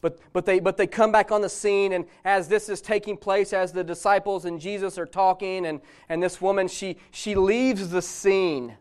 But, 0.00 0.18
but, 0.32 0.46
they, 0.46 0.58
but 0.58 0.76
they 0.76 0.88
come 0.88 1.12
back 1.12 1.30
on 1.30 1.42
the 1.42 1.48
scene, 1.48 1.92
and 1.92 2.06
as 2.24 2.48
this 2.48 2.68
is 2.68 2.80
taking 2.80 3.16
place, 3.16 3.52
as 3.52 3.72
the 3.72 3.84
disciples 3.84 4.46
and 4.46 4.60
Jesus 4.60 4.98
are 4.98 5.06
talking, 5.06 5.64
and, 5.64 5.80
and 6.08 6.20
this 6.20 6.40
woman, 6.40 6.66
she, 6.66 6.96
she 7.12 7.36
leaves 7.36 7.88
the 7.90 8.02
scene. 8.02 8.76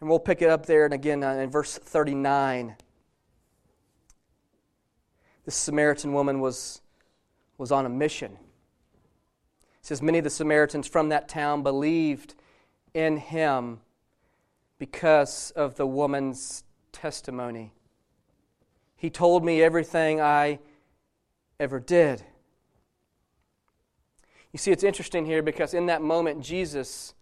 And 0.00 0.08
we'll 0.08 0.20
pick 0.20 0.42
it 0.42 0.48
up 0.48 0.66
there 0.66 0.84
and 0.84 0.94
again 0.94 1.24
uh, 1.24 1.32
in 1.32 1.50
verse 1.50 1.76
39. 1.76 2.76
This 5.44 5.54
Samaritan 5.54 6.12
woman 6.12 6.40
was, 6.40 6.82
was 7.56 7.72
on 7.72 7.86
a 7.86 7.88
mission. 7.88 8.32
It 8.32 9.86
says, 9.86 10.02
Many 10.02 10.18
of 10.18 10.24
the 10.24 10.30
Samaritans 10.30 10.86
from 10.86 11.08
that 11.08 11.28
town 11.28 11.62
believed 11.62 12.34
in 12.94 13.16
him 13.16 13.80
because 14.78 15.50
of 15.56 15.76
the 15.76 15.86
woman's 15.86 16.64
testimony. 16.92 17.72
He 18.96 19.10
told 19.10 19.44
me 19.44 19.62
everything 19.62 20.20
I 20.20 20.58
ever 21.58 21.80
did. 21.80 22.22
You 24.52 24.58
see, 24.58 24.70
it's 24.70 24.84
interesting 24.84 25.26
here 25.26 25.42
because 25.42 25.74
in 25.74 25.86
that 25.86 26.02
moment, 26.02 26.42
Jesus 26.42 27.14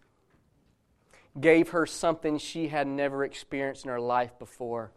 gave 1.39 1.69
her 1.69 1.85
something 1.85 2.37
she 2.37 2.67
had 2.69 2.87
never 2.87 3.23
experienced 3.23 3.85
in 3.85 3.91
her 3.91 3.99
life 3.99 4.37
before. 4.39 4.91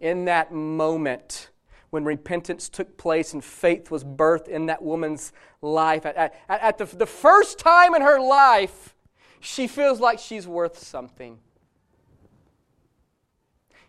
In 0.00 0.24
that 0.24 0.52
moment, 0.52 1.50
when 1.90 2.04
repentance 2.04 2.68
took 2.68 2.96
place 2.96 3.32
and 3.32 3.44
faith 3.44 3.90
was 3.90 4.02
birthed 4.02 4.48
in 4.48 4.66
that 4.66 4.82
woman's 4.82 5.32
life, 5.60 6.06
at, 6.06 6.16
at, 6.16 6.34
at 6.48 6.78
the, 6.78 6.84
the 6.84 7.06
first 7.06 7.58
time 7.58 7.94
in 7.94 8.02
her 8.02 8.18
life, 8.18 8.94
she 9.40 9.66
feels 9.66 10.00
like 10.00 10.18
she's 10.18 10.46
worth 10.46 10.78
something. 10.78 11.38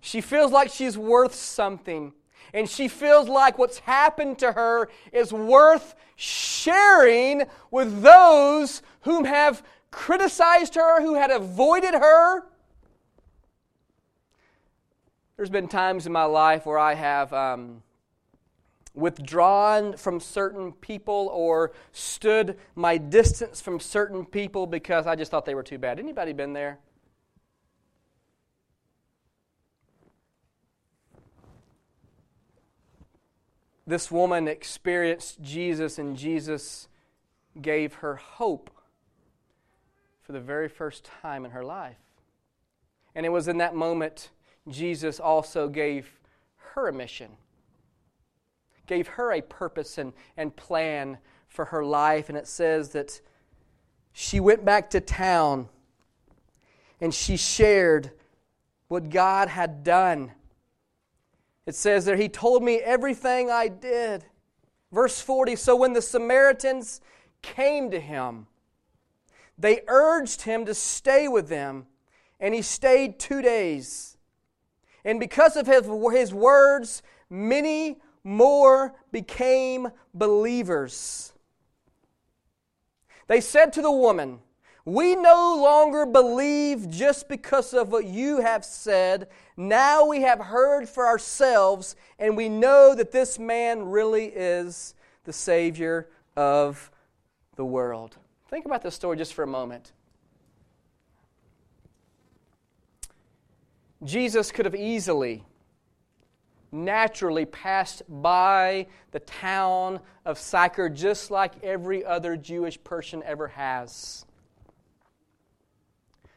She 0.01 0.19
feels 0.19 0.51
like 0.51 0.69
she's 0.69 0.97
worth 0.97 1.33
something. 1.33 2.13
And 2.53 2.69
she 2.69 2.87
feels 2.89 3.29
like 3.29 3.57
what's 3.57 3.79
happened 3.79 4.37
to 4.39 4.51
her 4.51 4.89
is 5.13 5.31
worth 5.31 5.95
sharing 6.17 7.43
with 7.71 8.01
those 8.01 8.81
whom 9.01 9.25
have 9.25 9.63
criticized 9.93 10.75
her, 10.75 11.01
who 11.01 11.13
had 11.13 11.31
avoided 11.31 11.93
her. 11.93 12.43
There's 15.37 15.49
been 15.49 15.67
times 15.67 16.05
in 16.05 16.11
my 16.11 16.25
life 16.25 16.65
where 16.65 16.79
I 16.79 16.95
have 16.95 17.31
um, 17.31 17.83
withdrawn 18.93 19.95
from 19.95 20.19
certain 20.19 20.73
people 20.73 21.29
or 21.31 21.71
stood 21.91 22.57
my 22.75 22.97
distance 22.97 23.61
from 23.61 23.79
certain 23.79 24.25
people 24.25 24.67
because 24.67 25.07
I 25.07 25.15
just 25.15 25.31
thought 25.31 25.45
they 25.45 25.55
were 25.55 25.63
too 25.63 25.77
bad. 25.77 25.99
Anybody 25.99 26.33
been 26.33 26.53
there? 26.53 26.79
This 33.85 34.09
woman 34.09 34.47
experienced 34.47 35.41
Jesus, 35.41 35.99
and 35.99 36.15
Jesus 36.17 36.87
gave 37.61 37.95
her 37.95 38.15
hope 38.15 38.72
for 40.33 40.39
the 40.39 40.45
very 40.45 40.67
first 40.67 41.07
time 41.21 41.45
in 41.45 41.51
her 41.51 41.63
life. 41.63 41.99
And 43.13 43.23
it 43.23 43.29
was 43.29 43.47
in 43.47 43.59
that 43.59 43.75
moment 43.75 44.31
Jesus 44.67 45.19
also 45.19 45.67
gave 45.67 46.09
her 46.55 46.87
a 46.87 46.93
mission, 46.93 47.29
gave 48.87 49.09
her 49.09 49.31
a 49.31 49.41
purpose 49.41 49.99
and, 49.99 50.11
and 50.35 50.55
plan 50.55 51.19
for 51.47 51.65
her 51.65 51.85
life. 51.85 52.29
And 52.29 52.37
it 52.37 52.47
says 52.47 52.89
that 52.93 53.21
she 54.11 54.39
went 54.39 54.65
back 54.65 54.89
to 54.91 54.99
town 54.99 55.69
and 56.99 57.13
she 57.13 57.37
shared 57.37 58.09
what 58.87 59.11
God 59.11 59.49
had 59.49 59.83
done. 59.83 60.31
It 61.67 61.75
says 61.75 62.05
there, 62.05 62.17
He 62.17 62.27
told 62.27 62.63
me 62.63 62.77
everything 62.77 63.51
I 63.51 63.67
did. 63.67 64.25
Verse 64.91 65.21
40 65.21 65.55
So 65.57 65.75
when 65.75 65.93
the 65.93 66.01
Samaritans 66.01 67.01
came 67.43 67.91
to 67.91 67.99
him, 67.99 68.47
they 69.57 69.81
urged 69.87 70.43
him 70.43 70.65
to 70.65 70.73
stay 70.73 71.27
with 71.27 71.47
them, 71.47 71.85
and 72.39 72.53
he 72.53 72.61
stayed 72.61 73.19
two 73.19 73.41
days. 73.41 74.17
And 75.05 75.19
because 75.19 75.55
of 75.55 75.67
his, 75.67 75.85
his 76.11 76.33
words, 76.33 77.03
many 77.29 77.97
more 78.23 78.95
became 79.11 79.89
believers. 80.13 81.33
They 83.27 83.41
said 83.41 83.73
to 83.73 83.81
the 83.81 83.91
woman, 83.91 84.39
We 84.85 85.15
no 85.15 85.59
longer 85.61 86.05
believe 86.05 86.89
just 86.89 87.27
because 87.27 87.73
of 87.73 87.91
what 87.91 88.05
you 88.05 88.41
have 88.41 88.65
said. 88.65 89.27
Now 89.55 90.05
we 90.05 90.21
have 90.21 90.39
heard 90.39 90.89
for 90.89 91.05
ourselves, 91.05 91.95
and 92.17 92.35
we 92.35 92.49
know 92.49 92.95
that 92.95 93.11
this 93.11 93.37
man 93.37 93.83
really 93.83 94.25
is 94.25 94.95
the 95.25 95.33
Savior 95.33 96.09
of 96.35 96.91
the 97.55 97.65
world. 97.65 98.17
Think 98.53 98.67
about 98.67 98.83
this 98.83 98.93
story 98.93 99.17
just 99.17 99.33
for 99.33 99.41
a 99.41 99.47
moment. 99.47 99.93
Jesus 104.03 104.51
could 104.51 104.65
have 104.65 104.75
easily 104.75 105.43
naturally 106.71 107.45
passed 107.45 108.03
by 108.07 108.85
the 109.09 109.21
town 109.21 109.99
of 110.23 110.37
Sychar 110.37 110.87
just 110.89 111.31
like 111.31 111.63
every 111.63 112.05
other 112.05 112.37
Jewish 112.37 112.77
person 112.83 113.23
ever 113.25 113.47
has. 113.47 114.23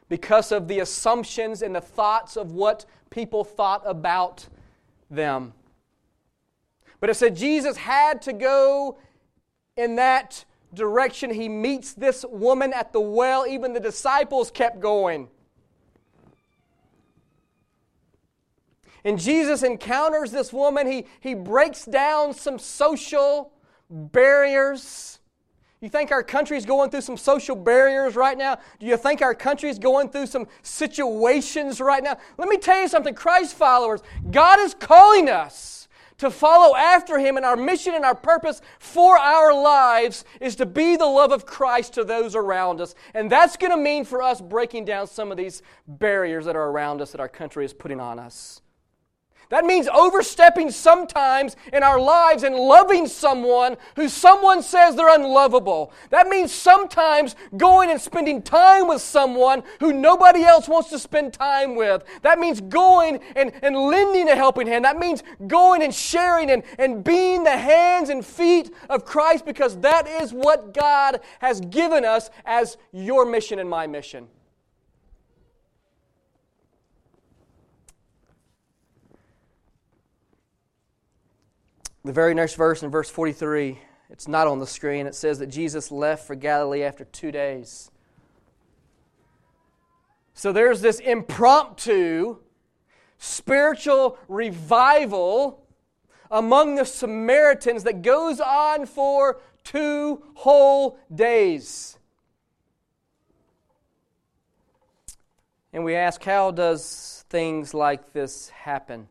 Because 0.09 0.51
of 0.51 0.67
the 0.67 0.79
assumptions 0.79 1.61
and 1.61 1.75
the 1.75 1.81
thoughts 1.81 2.35
of 2.35 2.51
what 2.51 2.87
people 3.11 3.43
thought 3.43 3.83
about 3.85 4.47
them. 5.11 5.53
But 6.99 7.11
it 7.11 7.13
said 7.13 7.35
Jesus 7.35 7.77
had 7.77 8.23
to 8.23 8.33
go 8.33 8.97
in 9.75 9.97
that 9.97 10.45
direction. 10.73 11.31
He 11.31 11.49
meets 11.49 11.93
this 11.93 12.25
woman 12.27 12.73
at 12.73 12.93
the 12.93 13.01
well. 13.01 13.45
Even 13.47 13.73
the 13.73 13.79
disciples 13.79 14.51
kept 14.51 14.79
going. 14.79 15.29
And 19.03 19.19
Jesus 19.19 19.63
encounters 19.63 20.31
this 20.31 20.51
woman. 20.51 20.87
He, 20.87 21.05
he 21.21 21.33
breaks 21.33 21.85
down 21.85 22.33
some 22.33 22.59
social 22.59 23.53
barriers. 23.89 25.19
You 25.79 25.89
think 25.89 26.11
our 26.11 26.23
country's 26.23 26.65
going 26.65 26.89
through 26.89 27.01
some 27.01 27.17
social 27.17 27.55
barriers 27.55 28.15
right 28.15 28.37
now? 28.37 28.57
Do 28.79 28.85
you 28.85 28.97
think 28.97 29.21
our 29.21 29.35
country's 29.35 29.77
going 29.77 30.09
through 30.09 30.25
some 30.25 30.47
situations 30.63 31.79
right 31.79 32.03
now? 32.03 32.17
Let 32.37 32.49
me 32.49 32.57
tell 32.57 32.81
you 32.81 32.87
something, 32.87 33.13
Christ 33.13 33.55
followers, 33.55 34.01
God 34.31 34.59
is 34.59 34.73
calling 34.73 35.29
us 35.29 35.86
to 36.17 36.31
follow 36.31 36.75
after 36.75 37.19
Him, 37.19 37.37
and 37.37 37.45
our 37.45 37.55
mission 37.55 37.93
and 37.93 38.03
our 38.03 38.15
purpose 38.15 38.61
for 38.79 39.17
our 39.17 39.53
lives 39.53 40.25
is 40.41 40.55
to 40.55 40.65
be 40.65 40.95
the 40.95 41.05
love 41.05 41.31
of 41.31 41.45
Christ 41.45 41.93
to 41.93 42.03
those 42.03 42.35
around 42.35 42.81
us. 42.81 42.95
And 43.13 43.31
that's 43.31 43.57
going 43.57 43.71
to 43.71 43.77
mean 43.77 44.05
for 44.05 44.21
us 44.21 44.41
breaking 44.41 44.85
down 44.85 45.07
some 45.07 45.31
of 45.31 45.37
these 45.37 45.61
barriers 45.87 46.45
that 46.45 46.55
are 46.55 46.69
around 46.69 47.01
us 47.01 47.11
that 47.11 47.21
our 47.21 47.29
country 47.29 47.65
is 47.65 47.73
putting 47.73 47.99
on 47.99 48.19
us. 48.19 48.61
That 49.49 49.65
means 49.65 49.87
overstepping 49.87 50.71
sometimes 50.71 51.55
in 51.71 51.81
our 51.81 51.99
lives 51.99 52.43
and 52.43 52.55
loving 52.55 53.07
someone 53.07 53.77
who 53.95 54.09
someone 54.09 54.61
says 54.61 54.95
they're 54.95 55.13
unlovable. 55.13 55.93
That 56.09 56.27
means 56.27 56.51
sometimes 56.51 57.35
going 57.55 57.89
and 57.89 57.99
spending 57.99 58.41
time 58.41 58.87
with 58.87 59.01
someone 59.01 59.63
who 59.79 59.93
nobody 59.93 60.43
else 60.43 60.67
wants 60.67 60.89
to 60.89 60.99
spend 60.99 61.33
time 61.33 61.75
with. 61.75 62.03
That 62.23 62.39
means 62.39 62.59
going 62.59 63.21
and, 63.37 63.53
and 63.61 63.75
lending 63.75 64.27
a 64.27 64.35
helping 64.35 64.67
hand. 64.67 64.83
That 64.83 64.99
means 64.99 65.23
going 65.47 65.81
and 65.81 65.95
sharing 65.95 66.51
and, 66.51 66.63
and 66.77 67.03
being 67.03 67.43
the 67.43 67.57
hands 67.57 68.09
and 68.09 68.25
feet 68.25 68.73
of 68.89 69.05
Christ 69.05 69.45
because 69.45 69.77
that 69.79 70.07
is 70.07 70.33
what 70.33 70.73
God 70.73 71.21
has 71.39 71.61
given 71.61 72.03
us 72.03 72.29
as 72.45 72.77
your 72.91 73.25
mission 73.25 73.59
and 73.59 73.69
my 73.69 73.87
mission. 73.87 74.27
The 82.07 82.13
very 82.13 82.33
next 82.33 82.55
verse, 82.55 82.83
in 82.83 82.89
verse 82.89 83.09
43, 83.09 83.77
it's 84.09 84.29
not 84.29 84.47
on 84.47 84.59
the 84.59 84.65
screen. 84.65 85.07
It 85.07 85.13
says 85.13 85.39
that 85.39 85.47
Jesus 85.47 85.91
left 85.91 86.25
for 86.25 86.35
Galilee 86.35 86.83
after 86.83 87.03
two 87.03 87.33
days. 87.33 87.91
So 90.33 90.53
there's 90.53 90.79
this 90.79 91.01
impromptu 91.01 92.37
spiritual 93.17 94.17
revival 94.29 95.65
among 96.31 96.75
the 96.75 96.85
Samaritans 96.85 97.83
that 97.83 98.03
goes 98.03 98.39
on 98.39 98.85
for 98.85 99.41
two 99.65 100.23
whole 100.35 100.97
days. 101.13 101.99
And 105.73 105.83
we 105.83 105.93
ask, 105.93 106.23
how 106.23 106.51
does 106.51 107.25
things 107.29 107.73
like 107.73 108.13
this 108.13 108.47
happen? 108.47 109.09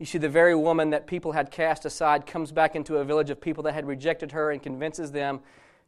You 0.00 0.06
see, 0.06 0.16
the 0.16 0.30
very 0.30 0.54
woman 0.54 0.90
that 0.90 1.06
people 1.06 1.32
had 1.32 1.50
cast 1.50 1.84
aside 1.84 2.24
comes 2.24 2.52
back 2.52 2.74
into 2.74 2.96
a 2.96 3.04
village 3.04 3.28
of 3.28 3.38
people 3.38 3.62
that 3.64 3.74
had 3.74 3.86
rejected 3.86 4.32
her 4.32 4.50
and 4.50 4.62
convinces 4.62 5.12
them 5.12 5.40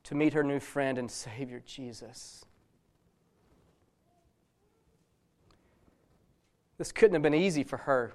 to 0.04 0.14
meet 0.14 0.34
her 0.34 0.44
new 0.44 0.60
friend 0.60 0.98
and 0.98 1.10
Savior, 1.10 1.62
Jesus. 1.64 2.44
This 6.76 6.92
couldn't 6.92 7.14
have 7.14 7.22
been 7.22 7.32
easy 7.32 7.64
for 7.64 7.78
her. 7.78 8.12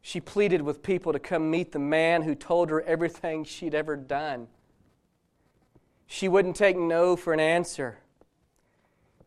She 0.00 0.20
pleaded 0.20 0.62
with 0.62 0.82
people 0.82 1.12
to 1.12 1.20
come 1.20 1.48
meet 1.48 1.70
the 1.70 1.78
man 1.78 2.22
who 2.22 2.34
told 2.34 2.70
her 2.70 2.82
everything 2.82 3.44
she'd 3.44 3.74
ever 3.74 3.94
done. 3.94 4.48
She 6.08 6.26
wouldn't 6.26 6.56
take 6.56 6.76
no 6.76 7.14
for 7.14 7.32
an 7.32 7.38
answer. 7.38 7.98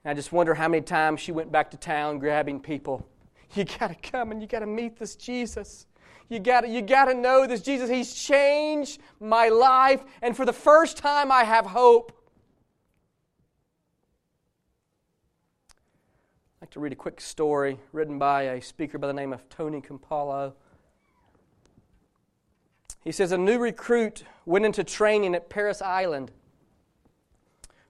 And 0.04 0.12
I 0.12 0.14
just 0.16 0.34
wonder 0.34 0.56
how 0.56 0.68
many 0.68 0.84
times 0.84 1.22
she 1.22 1.32
went 1.32 1.50
back 1.50 1.72
to 1.72 1.78
town 1.78 2.20
grabbing 2.20 2.60
people 2.60 3.08
you 3.54 3.64
got 3.64 3.88
to 3.88 3.96
come 3.96 4.32
and 4.32 4.42
you 4.42 4.48
got 4.48 4.60
to 4.60 4.66
meet 4.66 4.98
this 4.98 5.16
Jesus. 5.16 5.86
You 6.30 6.40
got 6.40 6.68
you 6.68 6.82
got 6.82 7.06
to 7.06 7.14
know 7.14 7.46
this 7.46 7.62
Jesus. 7.62 7.90
He's 7.90 8.14
changed 8.14 9.00
my 9.20 9.50
life, 9.50 10.04
and 10.22 10.36
for 10.36 10.46
the 10.46 10.54
first 10.54 10.98
time, 10.98 11.32
I 11.32 11.44
have 11.44 11.68
hope. 11.68 12.12
I'd 16.58 16.62
like 16.62 16.72
to 16.72 16.80
read 16.80 16.94
a 16.94 16.96
quick 16.96 17.22
story 17.22 17.80
written 17.92 18.18
by 18.18 18.44
a 18.44 18.62
speaker 18.62 18.98
by 18.98 19.06
the 19.06 19.14
name 19.14 19.34
of 19.34 19.48
Tony 19.50 19.82
Campolo. 19.82 20.54
He 23.04 23.12
says 23.12 23.32
a 23.32 23.38
new 23.38 23.60
recruit 23.60 24.24
went 24.48 24.66
into 24.66 24.84
training 24.84 25.36
at 25.36 25.48
Parris 25.48 25.80
Island, 25.80 26.32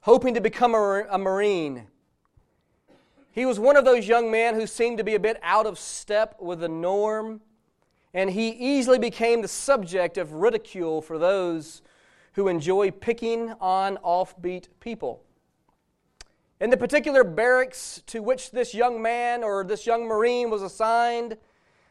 hoping 0.01 0.33
to 0.33 0.41
become 0.41 0.75
a, 0.75 1.05
a 1.09 1.17
Marine. 1.17 1.87
He 3.35 3.45
was 3.45 3.59
one 3.59 3.75
of 3.75 3.83
those 3.83 4.07
young 4.07 4.31
men 4.31 4.55
who 4.55 4.65
seemed 4.65 4.97
to 4.97 5.03
be 5.03 5.13
a 5.13 5.19
bit 5.19 5.37
out 5.43 5.65
of 5.65 5.77
step 5.77 6.37
with 6.39 6.61
the 6.61 6.69
norm, 6.69 7.41
and 8.13 8.29
he 8.29 8.47
easily 8.47 8.97
became 8.97 9.41
the 9.41 9.49
subject 9.49 10.17
of 10.17 10.31
ridicule 10.31 11.01
for 11.01 11.17
those 11.17 11.81
who 12.35 12.47
enjoy 12.47 12.91
picking 12.91 13.51
on 13.59 13.97
offbeat 13.97 14.69
people. 14.79 15.21
In 16.61 16.69
the 16.69 16.77
particular 16.77 17.25
barracks 17.25 18.01
to 18.07 18.23
which 18.23 18.51
this 18.51 18.73
young 18.73 19.01
man 19.01 19.43
or 19.43 19.65
this 19.65 19.85
young 19.85 20.05
Marine 20.05 20.49
was 20.49 20.61
assigned, 20.61 21.35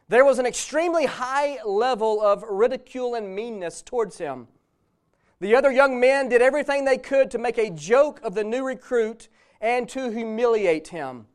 there 0.09 0.24
was 0.24 0.38
an 0.38 0.46
extremely 0.46 1.04
high 1.04 1.62
level 1.62 2.22
of 2.22 2.42
ridicule 2.44 3.14
and 3.14 3.37
meanness 3.37 3.83
towards 3.83 4.16
him. 4.16 4.48
The 5.40 5.54
other 5.54 5.70
young 5.70 6.00
men 6.00 6.30
did 6.30 6.40
everything 6.40 6.87
they 6.87 6.96
could 6.96 7.30
to 7.33 7.38
make 7.38 7.59
a 7.59 7.68
joke 7.68 8.18
of 8.22 8.35
the 8.35 8.44
new 8.44 8.64
recruit 8.64 9.28
and 9.61 9.87
to 9.90 10.09
humiliate 10.09 10.88
him. 10.88 11.26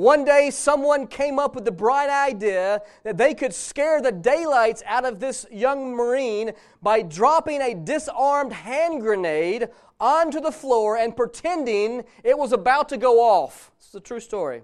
One 0.00 0.24
day, 0.24 0.48
someone 0.48 1.06
came 1.06 1.38
up 1.38 1.54
with 1.54 1.66
the 1.66 1.70
bright 1.70 2.08
idea 2.08 2.80
that 3.02 3.18
they 3.18 3.34
could 3.34 3.52
scare 3.52 4.00
the 4.00 4.10
daylights 4.10 4.82
out 4.86 5.04
of 5.04 5.20
this 5.20 5.44
young 5.52 5.94
Marine 5.94 6.52
by 6.80 7.02
dropping 7.02 7.60
a 7.60 7.74
disarmed 7.74 8.54
hand 8.54 9.02
grenade 9.02 9.68
onto 10.00 10.40
the 10.40 10.52
floor 10.52 10.96
and 10.96 11.14
pretending 11.14 12.04
it 12.24 12.38
was 12.38 12.50
about 12.52 12.88
to 12.88 12.96
go 12.96 13.20
off. 13.20 13.72
This 13.76 13.88
is 13.88 13.94
a 13.96 14.00
true 14.00 14.20
story. 14.20 14.62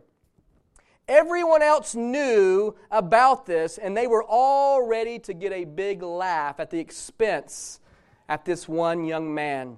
Everyone 1.06 1.60
else 1.60 1.94
knew 1.94 2.74
about 2.90 3.44
this, 3.44 3.76
and 3.76 3.94
they 3.94 4.06
were 4.06 4.24
all 4.26 4.86
ready 4.86 5.18
to 5.18 5.34
get 5.34 5.52
a 5.52 5.66
big 5.66 6.02
laugh 6.02 6.58
at 6.60 6.70
the 6.70 6.78
expense 6.78 7.80
at 8.26 8.46
this 8.46 8.66
one 8.66 9.04
young 9.04 9.34
man. 9.34 9.76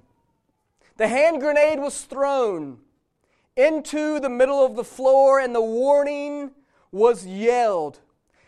The 0.98 1.08
hand 1.08 1.40
grenade 1.40 1.80
was 1.80 2.02
thrown 2.02 2.78
into 3.58 4.20
the 4.20 4.30
middle 4.30 4.64
of 4.64 4.76
the 4.76 4.84
floor, 4.84 5.40
and 5.40 5.52
the 5.52 5.60
warning 5.60 6.52
was 6.92 7.26
yelled. 7.26 7.98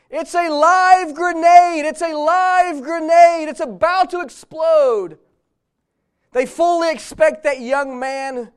It's 0.08 0.34
a 0.34 0.48
live 0.48 1.14
grenade! 1.14 1.84
It's 1.84 2.00
a 2.00 2.14
live 2.14 2.80
grenade! 2.82 3.48
It's 3.48 3.60
about 3.60 4.10
to 4.10 4.20
explode! 4.20 5.18
They 6.32 6.46
fully 6.46 6.92
expect 6.92 7.42
that 7.42 7.60
young 7.60 7.98
man 7.98 8.52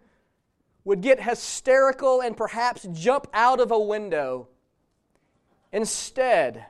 would 0.86 1.02
get 1.02 1.24
hysterical 1.24 2.22
and 2.22 2.38
perhaps 2.38 2.88
jump 2.94 3.28
out 3.34 3.60
of 3.60 3.72
a 3.72 3.80
window. 3.80 4.50
Instead, 5.72 6.68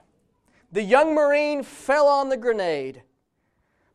the 0.71 0.83
young 0.83 1.13
Marine 1.13 1.61
fell 1.61 2.07
on 2.07 2.29
the 2.29 2.37
grenade, 2.37 3.03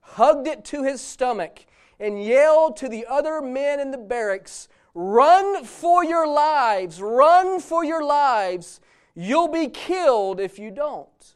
hugged 0.00 0.46
it 0.46 0.66
to 0.66 0.84
his 0.84 1.00
stomach, 1.00 1.64
and 1.98 2.22
yelled 2.22 2.76
to 2.76 2.88
the 2.88 3.06
other 3.06 3.40
men 3.40 3.80
in 3.80 3.90
the 3.90 3.98
barracks 3.98 4.68
Run 4.94 5.64
for 5.64 6.04
your 6.04 6.26
lives. 6.26 7.00
Run 7.00 7.60
for 7.60 7.84
your 7.84 8.04
lives. 8.04 8.80
You'll 9.14 9.48
be 9.48 9.68
killed 9.68 10.40
if 10.40 10.58
you 10.58 10.70
don't. 10.70 11.34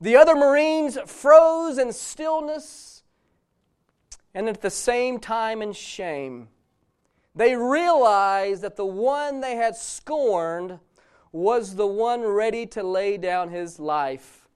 The 0.00 0.16
other 0.16 0.36
Marines 0.36 0.98
froze 1.06 1.78
in 1.78 1.92
stillness 1.92 3.02
and 4.34 4.48
at 4.48 4.60
the 4.60 4.70
same 4.70 5.18
time 5.18 5.62
in 5.62 5.72
shame. 5.72 6.48
They 7.34 7.56
realized 7.56 8.62
that 8.62 8.76
the 8.76 8.86
one 8.86 9.40
they 9.40 9.56
had 9.56 9.76
scorned 9.76 10.78
was 11.32 11.74
the 11.74 11.86
one 11.86 12.22
ready 12.22 12.66
to 12.66 12.82
lay 12.82 13.16
down 13.16 13.50
his 13.50 13.78
life 13.78 14.48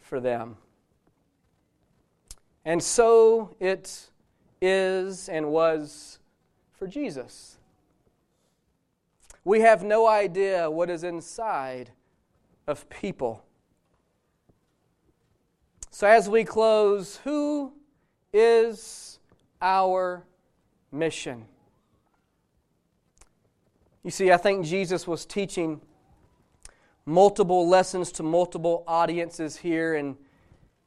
for 0.00 0.20
them. 0.20 0.56
And 2.64 2.82
so 2.82 3.54
it 3.60 4.10
is 4.60 5.28
and 5.28 5.48
was 5.48 6.18
for 6.76 6.86
Jesus. 6.86 7.56
We 9.44 9.60
have 9.60 9.82
no 9.82 10.06
idea 10.06 10.70
what 10.70 10.90
is 10.90 11.04
inside 11.04 11.90
of 12.66 12.88
people. 12.88 13.44
So, 15.90 16.06
as 16.06 16.28
we 16.28 16.44
close, 16.44 17.16
who 17.24 17.72
is 18.32 19.18
our 19.62 20.24
mission? 20.92 21.46
You 24.02 24.10
see, 24.10 24.30
I 24.30 24.36
think 24.36 24.66
Jesus 24.66 25.06
was 25.06 25.24
teaching 25.24 25.80
multiple 27.06 27.68
lessons 27.68 28.12
to 28.12 28.22
multiple 28.22 28.84
audiences 28.86 29.56
here 29.56 29.94
in 29.94 30.16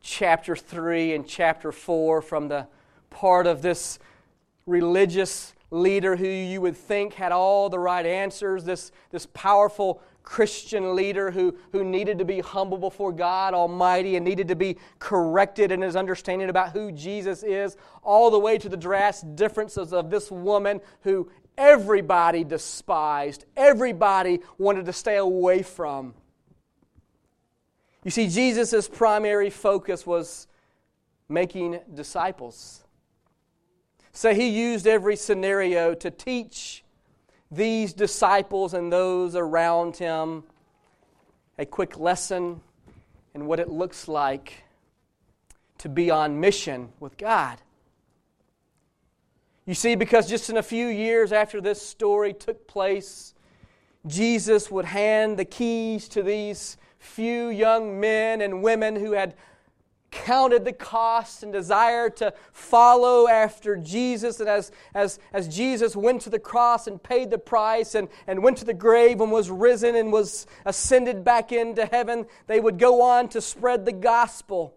chapter 0.01 0.55
3 0.55 1.15
and 1.15 1.27
chapter 1.27 1.71
4 1.71 2.21
from 2.21 2.47
the 2.47 2.67
part 3.09 3.47
of 3.47 3.61
this 3.61 3.99
religious 4.65 5.53
leader 5.71 6.15
who 6.15 6.27
you 6.27 6.61
would 6.61 6.75
think 6.75 7.13
had 7.13 7.31
all 7.31 7.69
the 7.69 7.79
right 7.79 8.05
answers, 8.05 8.63
this, 8.63 8.91
this 9.11 9.27
powerful 9.27 10.01
Christian 10.23 10.95
leader 10.95 11.31
who, 11.31 11.55
who 11.71 11.83
needed 11.83 12.19
to 12.19 12.25
be 12.25 12.39
humble 12.39 12.77
before 12.77 13.11
God 13.11 13.53
Almighty 13.53 14.15
and 14.15 14.25
needed 14.25 14.47
to 14.49 14.55
be 14.55 14.77
corrected 14.99 15.71
in 15.71 15.81
his 15.81 15.95
understanding 15.95 16.49
about 16.49 16.71
who 16.71 16.91
Jesus 16.91 17.43
is, 17.43 17.77
all 18.03 18.29
the 18.29 18.39
way 18.39 18.57
to 18.57 18.69
the 18.69 18.77
drastic 18.77 19.35
differences 19.35 19.93
of 19.93 20.09
this 20.09 20.29
woman 20.29 20.81
who 21.01 21.29
everybody 21.57 22.43
despised, 22.43 23.45
everybody 23.57 24.39
wanted 24.57 24.85
to 24.85 24.93
stay 24.93 25.17
away 25.17 25.61
from. 25.61 26.13
You 28.03 28.11
see, 28.11 28.27
Jesus' 28.27 28.87
primary 28.87 29.49
focus 29.49 30.05
was 30.05 30.47
making 31.27 31.79
disciples. 31.93 32.83
So 34.19 34.33
he 34.33 34.49
used 34.49 34.85
every 34.85 35.15
scenario 35.15 35.93
to 35.93 36.11
teach 36.11 36.83
these 37.49 37.93
disciples 37.93 38.73
and 38.73 38.91
those 38.91 39.33
around 39.33 39.95
him 39.95 40.43
a 41.57 41.65
quick 41.65 41.97
lesson 41.97 42.59
in 43.33 43.45
what 43.45 43.61
it 43.61 43.69
looks 43.69 44.09
like 44.09 44.65
to 45.77 45.87
be 45.87 46.11
on 46.11 46.37
mission 46.37 46.89
with 46.99 47.17
God. 47.17 47.61
You 49.65 49.73
see, 49.73 49.95
because 49.95 50.27
just 50.27 50.49
in 50.49 50.57
a 50.57 50.63
few 50.63 50.87
years 50.87 51.31
after 51.31 51.61
this 51.61 51.81
story 51.81 52.33
took 52.33 52.67
place, 52.67 53.33
Jesus 54.05 54.69
would 54.69 54.83
hand 54.83 55.39
the 55.39 55.45
keys 55.45 56.09
to 56.09 56.23
these 56.23 56.75
few 56.97 57.47
young 57.47 58.01
men 58.01 58.41
and 58.41 58.61
women 58.61 58.97
who 58.97 59.13
had 59.13 59.35
counted 60.11 60.65
the 60.65 60.73
cost 60.73 61.43
and 61.43 61.53
desired 61.53 62.17
to 62.17 62.33
follow 62.51 63.27
after 63.27 63.75
Jesus. 63.75 64.39
And 64.39 64.49
as, 64.49 64.71
as, 64.93 65.19
as 65.33 65.47
Jesus 65.47 65.95
went 65.95 66.21
to 66.21 66.29
the 66.29 66.39
cross 66.39 66.87
and 66.87 67.01
paid 67.01 67.29
the 67.29 67.37
price 67.37 67.95
and, 67.95 68.07
and 68.27 68.43
went 68.43 68.57
to 68.57 68.65
the 68.65 68.73
grave 68.73 69.21
and 69.21 69.31
was 69.31 69.49
risen 69.49 69.95
and 69.95 70.11
was 70.11 70.47
ascended 70.65 71.23
back 71.23 71.51
into 71.51 71.85
heaven, 71.85 72.25
they 72.47 72.59
would 72.59 72.79
go 72.79 73.01
on 73.01 73.29
to 73.29 73.41
spread 73.41 73.85
the 73.85 73.91
gospel. 73.91 74.75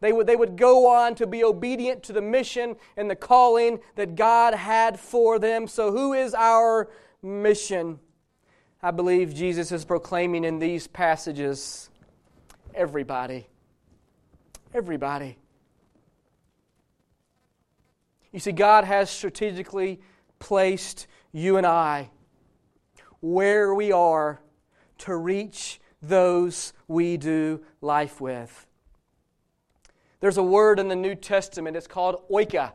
They 0.00 0.12
would, 0.12 0.26
they 0.26 0.36
would 0.36 0.56
go 0.56 0.88
on 0.88 1.14
to 1.16 1.26
be 1.26 1.44
obedient 1.44 2.02
to 2.04 2.12
the 2.12 2.22
mission 2.22 2.76
and 2.96 3.10
the 3.10 3.16
calling 3.16 3.80
that 3.96 4.16
God 4.16 4.54
had 4.54 4.98
for 4.98 5.38
them. 5.38 5.66
So, 5.66 5.92
who 5.92 6.14
is 6.14 6.32
our 6.32 6.88
mission? 7.22 8.00
I 8.82 8.92
believe 8.92 9.34
Jesus 9.34 9.70
is 9.72 9.84
proclaiming 9.84 10.44
in 10.44 10.58
these 10.58 10.86
passages 10.86 11.89
everybody. 12.74 13.46
Everybody. 14.74 15.36
You 18.32 18.40
see, 18.40 18.52
God 18.52 18.84
has 18.84 19.10
strategically 19.10 20.00
placed 20.38 21.06
you 21.32 21.56
and 21.56 21.66
I 21.66 22.10
where 23.20 23.74
we 23.74 23.92
are 23.92 24.40
to 24.98 25.16
reach 25.16 25.80
those 26.02 26.72
we 26.88 27.16
do 27.16 27.60
life 27.80 28.20
with. 28.20 28.66
There's 30.20 30.38
a 30.38 30.42
word 30.42 30.78
in 30.78 30.88
the 30.88 30.96
New 30.96 31.14
Testament, 31.14 31.76
it's 31.76 31.86
called 31.86 32.22
oika. 32.30 32.72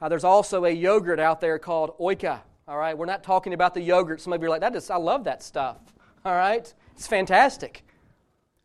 Uh, 0.00 0.08
there's 0.08 0.24
also 0.24 0.64
a 0.64 0.70
yogurt 0.70 1.20
out 1.20 1.40
there 1.40 1.58
called 1.58 1.96
oika. 1.98 2.40
All 2.66 2.78
right, 2.78 2.96
we're 2.96 3.06
not 3.06 3.22
talking 3.22 3.54
about 3.54 3.74
the 3.74 3.80
yogurt. 3.80 4.20
Some 4.20 4.32
of 4.32 4.40
you 4.40 4.46
are 4.46 4.50
like, 4.50 4.60
that 4.60 4.74
is, 4.74 4.90
I 4.90 4.96
love 4.96 5.24
that 5.24 5.42
stuff. 5.42 5.78
All 6.24 6.34
right, 6.34 6.72
it's 6.94 7.06
fantastic. 7.06 7.84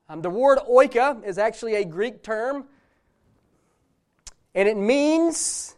Um, 0.10 0.24
the 0.24 0.30
word 0.30 0.58
oika 0.68 1.24
is 1.24 1.38
actually 1.38 1.76
a 1.76 1.86
Greek 1.86 2.24
term, 2.24 2.66
and 4.56 4.68
it 4.68 4.76
means 4.76 5.76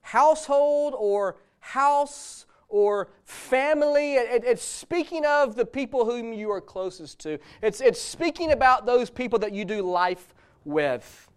household 0.00 0.94
or 0.96 1.36
house 1.60 2.46
or 2.70 3.10
family. 3.24 4.14
It, 4.14 4.42
it's 4.42 4.62
speaking 4.62 5.26
of 5.26 5.54
the 5.54 5.66
people 5.66 6.06
whom 6.06 6.32
you 6.32 6.50
are 6.50 6.62
closest 6.62 7.18
to. 7.20 7.38
It's, 7.60 7.82
it's 7.82 8.00
speaking 8.00 8.52
about 8.52 8.86
those 8.86 9.10
people 9.10 9.38
that 9.40 9.52
you 9.52 9.66
do 9.66 9.82
life 9.82 10.34
with. 10.64 11.28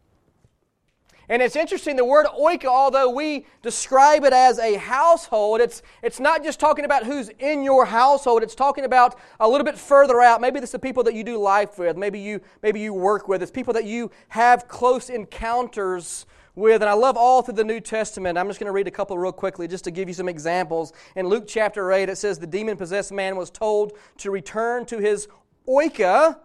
And 1.29 1.41
it's 1.41 1.57
interesting, 1.57 1.97
the 1.97 2.05
word 2.05 2.25
oika, 2.27 2.65
although 2.65 3.09
we 3.09 3.45
describe 3.61 4.23
it 4.23 4.31
as 4.31 4.59
a 4.59 4.75
household, 4.75 5.59
it's, 5.59 5.81
it's 6.01 6.21
not 6.21 6.41
just 6.41 6.57
talking 6.59 6.85
about 6.85 7.05
who's 7.05 7.29
in 7.39 7.63
your 7.63 7.85
household, 7.85 8.43
it's 8.43 8.55
talking 8.55 8.85
about 8.85 9.19
a 9.41 9.47
little 9.47 9.65
bit 9.65 9.77
further 9.77 10.21
out. 10.21 10.39
Maybe 10.39 10.59
it's 10.59 10.71
the 10.71 10.79
people 10.79 11.03
that 11.03 11.13
you 11.13 11.25
do 11.25 11.37
life 11.37 11.77
with, 11.77 11.97
maybe 11.97 12.19
you, 12.19 12.39
maybe 12.63 12.79
you 12.79 12.93
work 12.93 13.27
with, 13.27 13.41
it's 13.41 13.51
people 13.51 13.73
that 13.73 13.83
you 13.83 14.09
have 14.29 14.69
close 14.69 15.09
encounters 15.09 16.25
with. 16.55 16.81
And 16.81 16.89
I 16.89 16.93
love 16.93 17.17
all 17.17 17.41
through 17.41 17.55
the 17.55 17.63
New 17.63 17.81
Testament. 17.81 18.37
I'm 18.37 18.47
just 18.47 18.59
going 18.59 18.67
to 18.67 18.73
read 18.73 18.87
a 18.87 18.91
couple 18.91 19.17
real 19.17 19.33
quickly 19.33 19.67
just 19.67 19.83
to 19.83 19.91
give 19.91 20.07
you 20.07 20.13
some 20.13 20.29
examples. 20.29 20.93
In 21.15 21.27
Luke 21.27 21.45
chapter 21.45 21.91
8, 21.91 22.07
it 22.07 22.17
says, 22.17 22.39
The 22.39 22.47
demon 22.47 22.77
possessed 22.77 23.11
man 23.11 23.35
was 23.35 23.49
told 23.49 23.93
to 24.19 24.31
return 24.31 24.85
to 24.85 24.97
his 24.97 25.27
oika 25.67 26.37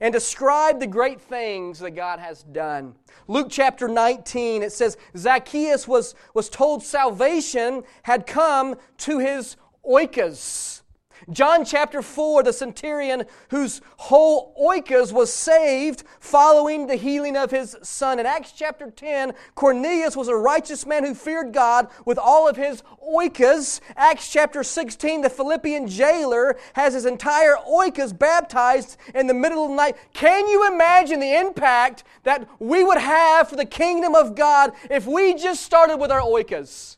and 0.00 0.12
describe 0.12 0.80
the 0.80 0.86
great 0.86 1.20
things 1.20 1.78
that 1.80 1.92
God 1.92 2.18
has 2.18 2.42
done. 2.42 2.94
Luke 3.28 3.48
chapter 3.50 3.88
19, 3.88 4.62
it 4.62 4.72
says 4.72 4.96
Zacchaeus 5.16 5.86
was, 5.88 6.14
was 6.34 6.48
told 6.48 6.82
salvation 6.82 7.82
had 8.02 8.26
come 8.26 8.76
to 8.98 9.18
his 9.18 9.56
oikos. 9.84 10.81
John 11.30 11.64
chapter 11.64 12.02
4, 12.02 12.42
the 12.42 12.52
centurion 12.52 13.24
whose 13.50 13.80
whole 13.96 14.54
oikos 14.60 15.12
was 15.12 15.32
saved 15.32 16.04
following 16.20 16.86
the 16.86 16.96
healing 16.96 17.36
of 17.36 17.50
his 17.50 17.76
son. 17.82 18.18
In 18.18 18.26
Acts 18.26 18.52
chapter 18.52 18.90
10, 18.90 19.34
Cornelius 19.54 20.16
was 20.16 20.28
a 20.28 20.34
righteous 20.34 20.84
man 20.86 21.04
who 21.04 21.14
feared 21.14 21.52
God 21.52 21.88
with 22.04 22.18
all 22.18 22.48
of 22.48 22.56
his 22.56 22.82
oikos. 23.08 23.80
Acts 23.96 24.30
chapter 24.30 24.62
16, 24.62 25.22
the 25.22 25.30
Philippian 25.30 25.86
jailer 25.86 26.56
has 26.74 26.94
his 26.94 27.06
entire 27.06 27.56
oikos 27.68 28.16
baptized 28.18 28.96
in 29.14 29.26
the 29.26 29.34
middle 29.34 29.64
of 29.64 29.70
the 29.70 29.76
night. 29.76 29.96
Can 30.12 30.46
you 30.48 30.72
imagine 30.72 31.20
the 31.20 31.34
impact 31.34 32.04
that 32.24 32.48
we 32.58 32.82
would 32.82 32.98
have 32.98 33.48
for 33.48 33.56
the 33.56 33.64
kingdom 33.64 34.14
of 34.14 34.34
God 34.34 34.72
if 34.90 35.06
we 35.06 35.34
just 35.34 35.62
started 35.62 35.98
with 35.98 36.10
our 36.10 36.20
oikos? 36.20 36.96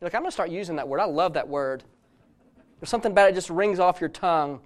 Like, 0.00 0.14
I'm 0.14 0.22
going 0.22 0.28
to 0.28 0.32
start 0.32 0.50
using 0.50 0.76
that 0.76 0.88
word. 0.88 1.00
I 1.00 1.04
love 1.06 1.34
that 1.34 1.48
word. 1.48 1.82
There's 2.80 2.90
something 2.90 3.12
about 3.12 3.30
it 3.30 3.34
just 3.34 3.50
rings 3.50 3.78
off 3.78 4.00
your 4.00 4.10
tongue. 4.10 4.60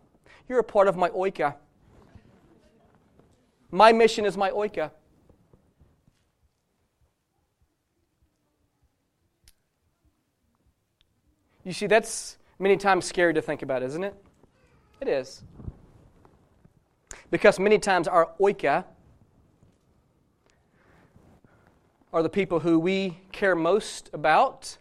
You're 0.49 0.59
a 0.59 0.65
part 0.65 0.89
of 0.89 0.97
my 0.97 1.11
oika. 1.11 1.55
My 3.71 3.93
mission 3.93 4.25
is 4.25 4.37
my 4.37 4.51
oika. 4.51 4.91
You 11.63 11.73
see, 11.73 11.87
that's 11.87 12.39
many 12.59 12.77
times 12.77 13.05
scary 13.05 13.35
to 13.35 13.43
think 13.43 13.63
about, 13.63 13.83
isn't 13.83 14.03
it? 14.03 14.15
It 15.01 15.09
is. 15.09 15.43
Because 17.31 17.61
many 17.61 17.79
times 17.79 18.09
our 18.09 18.31
oika 18.41 18.85
are 22.13 22.23
the 22.23 22.29
people 22.29 22.61
who 22.61 22.79
we 22.81 23.19
care 23.31 23.55
most 23.55 24.11
about. 24.13 24.79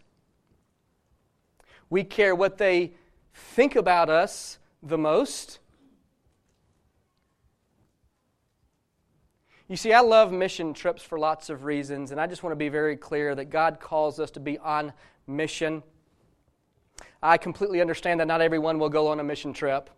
We 1.90 2.02
care 2.02 2.34
what 2.34 2.58
they 2.58 2.94
think 3.34 3.76
about 3.76 4.08
us 4.08 4.58
the 4.82 4.98
most. 4.98 5.58
You 9.68 9.76
see, 9.76 9.92
I 9.92 10.00
love 10.00 10.32
mission 10.32 10.74
trips 10.74 11.02
for 11.02 11.18
lots 11.18 11.48
of 11.48 11.62
reasons, 11.62 12.10
and 12.10 12.20
I 12.20 12.26
just 12.26 12.42
want 12.42 12.52
to 12.52 12.56
be 12.56 12.68
very 12.68 12.96
clear 12.96 13.34
that 13.36 13.46
God 13.46 13.78
calls 13.78 14.18
us 14.18 14.32
to 14.32 14.40
be 14.40 14.58
on 14.58 14.92
mission. 15.28 15.84
I 17.22 17.38
completely 17.38 17.80
understand 17.80 18.18
that 18.18 18.26
not 18.26 18.40
everyone 18.40 18.78
will 18.78 18.88
go 18.88 19.06
on 19.08 19.20
a 19.20 19.24
mission 19.24 19.52
trip. 19.52 19.88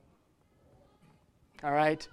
All 1.64 1.72
right? 1.72 2.06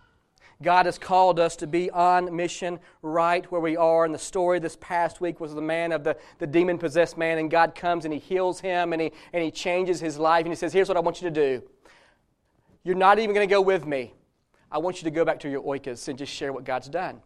God 0.61 0.87
has 0.87 0.97
called 0.97 1.39
us 1.39 1.55
to 1.57 1.67
be 1.67 1.89
on 1.91 2.35
mission 2.35 2.79
right 3.01 3.49
where 3.49 3.61
we 3.61 3.77
are. 3.77 4.03
And 4.03 4.13
the 4.13 4.19
story 4.19 4.59
this 4.59 4.75
past 4.81 5.21
week 5.21 5.39
was 5.39 5.55
the 5.55 5.61
man 5.61 5.93
of 5.93 6.03
the, 6.03 6.17
the 6.39 6.47
demon 6.47 6.77
possessed 6.77 7.17
man, 7.17 7.37
and 7.37 7.49
God 7.49 7.73
comes 7.75 8.03
and 8.03 8.13
he 8.13 8.19
heals 8.19 8.59
him 8.59 8.91
and 8.91 9.01
he, 9.01 9.13
and 9.31 9.41
he 9.41 9.51
changes 9.51 10.01
his 10.01 10.17
life. 10.17 10.43
And 10.43 10.51
he 10.51 10.57
says, 10.57 10.73
Here's 10.73 10.89
what 10.89 10.97
I 10.97 10.99
want 10.99 11.21
you 11.21 11.29
to 11.29 11.33
do. 11.33 11.63
You're 12.83 12.95
not 12.95 13.19
even 13.19 13.33
going 13.33 13.47
to 13.47 13.53
go 13.53 13.61
with 13.61 13.85
me. 13.85 14.13
I 14.69 14.79
want 14.79 14.97
you 14.97 15.05
to 15.05 15.11
go 15.11 15.23
back 15.23 15.39
to 15.41 15.49
your 15.49 15.63
oikos 15.63 16.07
and 16.09 16.17
just 16.17 16.33
share 16.33 16.51
what 16.51 16.65
God's 16.65 16.89
done. 16.89 17.21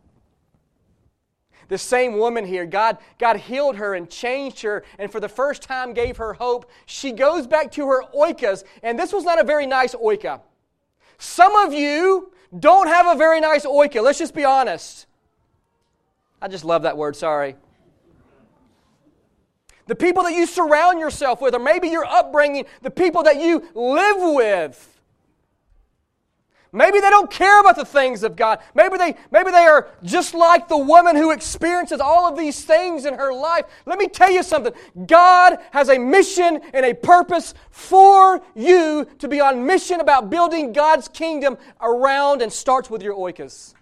The 1.69 1.77
same 1.79 2.19
woman 2.19 2.45
here, 2.45 2.67
God, 2.67 2.99
God 3.17 3.37
healed 3.37 3.77
her 3.77 3.95
and 3.95 4.07
changed 4.09 4.61
her, 4.61 4.83
and 4.99 5.11
for 5.11 5.19
the 5.19 5.29
first 5.29 5.63
time 5.63 5.93
gave 5.93 6.17
her 6.17 6.33
hope. 6.33 6.69
She 6.85 7.11
goes 7.11 7.47
back 7.47 7.71
to 7.71 7.87
her 7.87 8.03
oikos, 8.15 8.63
and 8.83 8.99
this 8.99 9.11
was 9.11 9.23
not 9.23 9.39
a 9.39 9.43
very 9.43 9.65
nice 9.65 9.95
oika. 9.95 10.41
Some 11.17 11.55
of 11.55 11.73
you 11.73 12.31
don't 12.59 12.87
have 12.87 13.07
a 13.07 13.15
very 13.17 13.39
nice 13.39 13.65
oika. 13.65 14.01
Let's 14.03 14.19
just 14.19 14.35
be 14.35 14.43
honest. 14.43 15.07
I 16.41 16.47
just 16.47 16.65
love 16.65 16.83
that 16.83 16.97
word, 16.97 17.15
sorry. 17.15 17.55
The 19.87 19.95
people 19.95 20.23
that 20.23 20.33
you 20.33 20.45
surround 20.45 20.99
yourself 20.99 21.41
with, 21.41 21.55
or 21.55 21.59
maybe 21.59 21.89
your 21.89 22.05
upbringing, 22.05 22.65
the 22.81 22.91
people 22.91 23.23
that 23.23 23.39
you 23.39 23.67
live 23.73 24.35
with. 24.35 24.92
Maybe 26.75 26.99
they 26.99 27.11
don't 27.11 27.29
care 27.29 27.59
about 27.61 27.75
the 27.75 27.85
things 27.85 28.23
of 28.23 28.35
God. 28.35 28.57
Maybe 28.73 28.97
they, 28.97 29.15
maybe 29.29 29.51
they 29.51 29.65
are 29.65 29.89
just 30.01 30.33
like 30.33 30.67
the 30.67 30.77
woman 30.77 31.15
who 31.15 31.29
experiences 31.29 31.99
all 31.99 32.27
of 32.27 32.35
these 32.35 32.65
things 32.65 33.05
in 33.05 33.13
her 33.13 33.31
life. 33.31 33.65
Let 33.85 33.99
me 33.99 34.07
tell 34.07 34.31
you 34.31 34.41
something. 34.41 34.73
God 35.05 35.59
has 35.69 35.89
a 35.89 35.99
mission 35.99 36.59
and 36.73 36.83
a 36.83 36.95
purpose 36.95 37.53
for 37.69 38.41
you 38.55 39.05
to 39.19 39.27
be 39.27 39.39
on 39.39 39.67
mission 39.67 39.99
about 39.99 40.31
building 40.31 40.73
God's 40.73 41.07
kingdom 41.07 41.59
around 41.79 42.41
and 42.41 42.51
starts 42.51 42.89
with 42.89 43.03
your 43.03 43.13
oikos. 43.13 43.75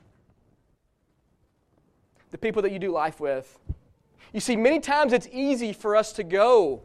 The 2.32 2.38
people 2.38 2.62
that 2.64 2.74
you 2.74 2.80
do 2.80 2.92
life 2.92 3.22
with. 3.22 3.58
You 4.34 4.42
see, 4.42 4.58
many 4.58 4.82
times 4.82 5.14
it's 5.14 5.30
easy 5.32 5.72
for 5.72 5.96
us 5.96 6.12
to 6.14 6.24
go 6.24 6.82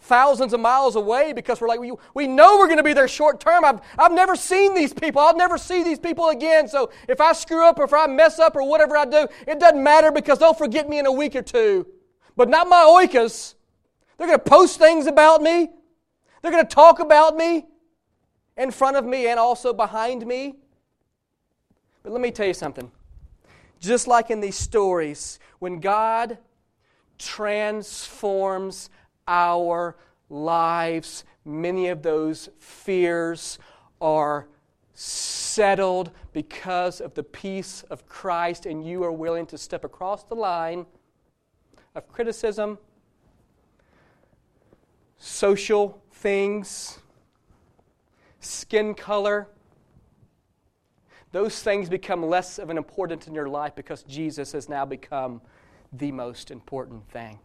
thousands 0.00 0.52
of 0.52 0.60
miles 0.60 0.96
away 0.96 1.32
because 1.32 1.60
we're 1.60 1.68
like, 1.68 1.80
we, 1.80 1.92
we 2.14 2.26
know 2.26 2.58
we're 2.58 2.66
going 2.66 2.78
to 2.78 2.82
be 2.82 2.92
there 2.92 3.08
short 3.08 3.40
term. 3.40 3.64
I've, 3.64 3.80
I've 3.98 4.12
never 4.12 4.36
seen 4.36 4.74
these 4.74 4.92
people. 4.92 5.20
I'll 5.20 5.36
never 5.36 5.58
see 5.58 5.82
these 5.82 5.98
people 5.98 6.28
again. 6.28 6.68
So 6.68 6.90
if 7.08 7.20
I 7.20 7.32
screw 7.32 7.64
up 7.66 7.78
or 7.78 7.84
if 7.84 7.92
I 7.92 8.06
mess 8.06 8.38
up 8.38 8.56
or 8.56 8.68
whatever 8.68 8.96
I 8.96 9.04
do, 9.04 9.26
it 9.46 9.58
doesn't 9.58 9.82
matter 9.82 10.12
because 10.12 10.38
they'll 10.38 10.54
forget 10.54 10.88
me 10.88 10.98
in 10.98 11.06
a 11.06 11.12
week 11.12 11.34
or 11.34 11.42
two. 11.42 11.86
But 12.36 12.48
not 12.48 12.68
my 12.68 12.84
oikos. 13.06 13.54
They're 14.16 14.26
going 14.26 14.38
to 14.38 14.44
post 14.44 14.78
things 14.78 15.06
about 15.06 15.42
me. 15.42 15.70
They're 16.42 16.52
going 16.52 16.66
to 16.66 16.74
talk 16.74 17.00
about 17.00 17.36
me 17.36 17.66
in 18.56 18.70
front 18.70 18.96
of 18.96 19.04
me 19.04 19.28
and 19.28 19.38
also 19.38 19.72
behind 19.72 20.26
me. 20.26 20.56
But 22.02 22.12
let 22.12 22.20
me 22.20 22.30
tell 22.30 22.46
you 22.46 22.54
something. 22.54 22.90
Just 23.80 24.06
like 24.06 24.30
in 24.30 24.40
these 24.40 24.56
stories, 24.56 25.38
when 25.58 25.80
God 25.80 26.38
transforms 27.18 28.90
our 29.28 29.96
lives, 30.28 31.24
many 31.44 31.88
of 31.88 32.02
those 32.02 32.48
fears 32.58 33.58
are 34.00 34.48
settled 34.94 36.10
because 36.32 37.00
of 37.00 37.14
the 37.14 37.22
peace 37.22 37.84
of 37.90 38.06
Christ, 38.08 38.66
and 38.66 38.86
you 38.86 39.04
are 39.04 39.12
willing 39.12 39.46
to 39.46 39.58
step 39.58 39.84
across 39.84 40.24
the 40.24 40.34
line 40.34 40.86
of 41.94 42.08
criticism, 42.08 42.78
social 45.18 46.02
things, 46.12 46.98
skin 48.40 48.94
color. 48.94 49.48
Those 51.32 51.62
things 51.62 51.88
become 51.88 52.24
less 52.24 52.58
of 52.58 52.70
an 52.70 52.78
importance 52.78 53.26
in 53.26 53.34
your 53.34 53.48
life 53.48 53.74
because 53.74 54.02
Jesus 54.02 54.52
has 54.52 54.68
now 54.68 54.84
become 54.84 55.42
the 55.92 56.12
most 56.12 56.50
important 56.50 57.08
thing. 57.10 57.38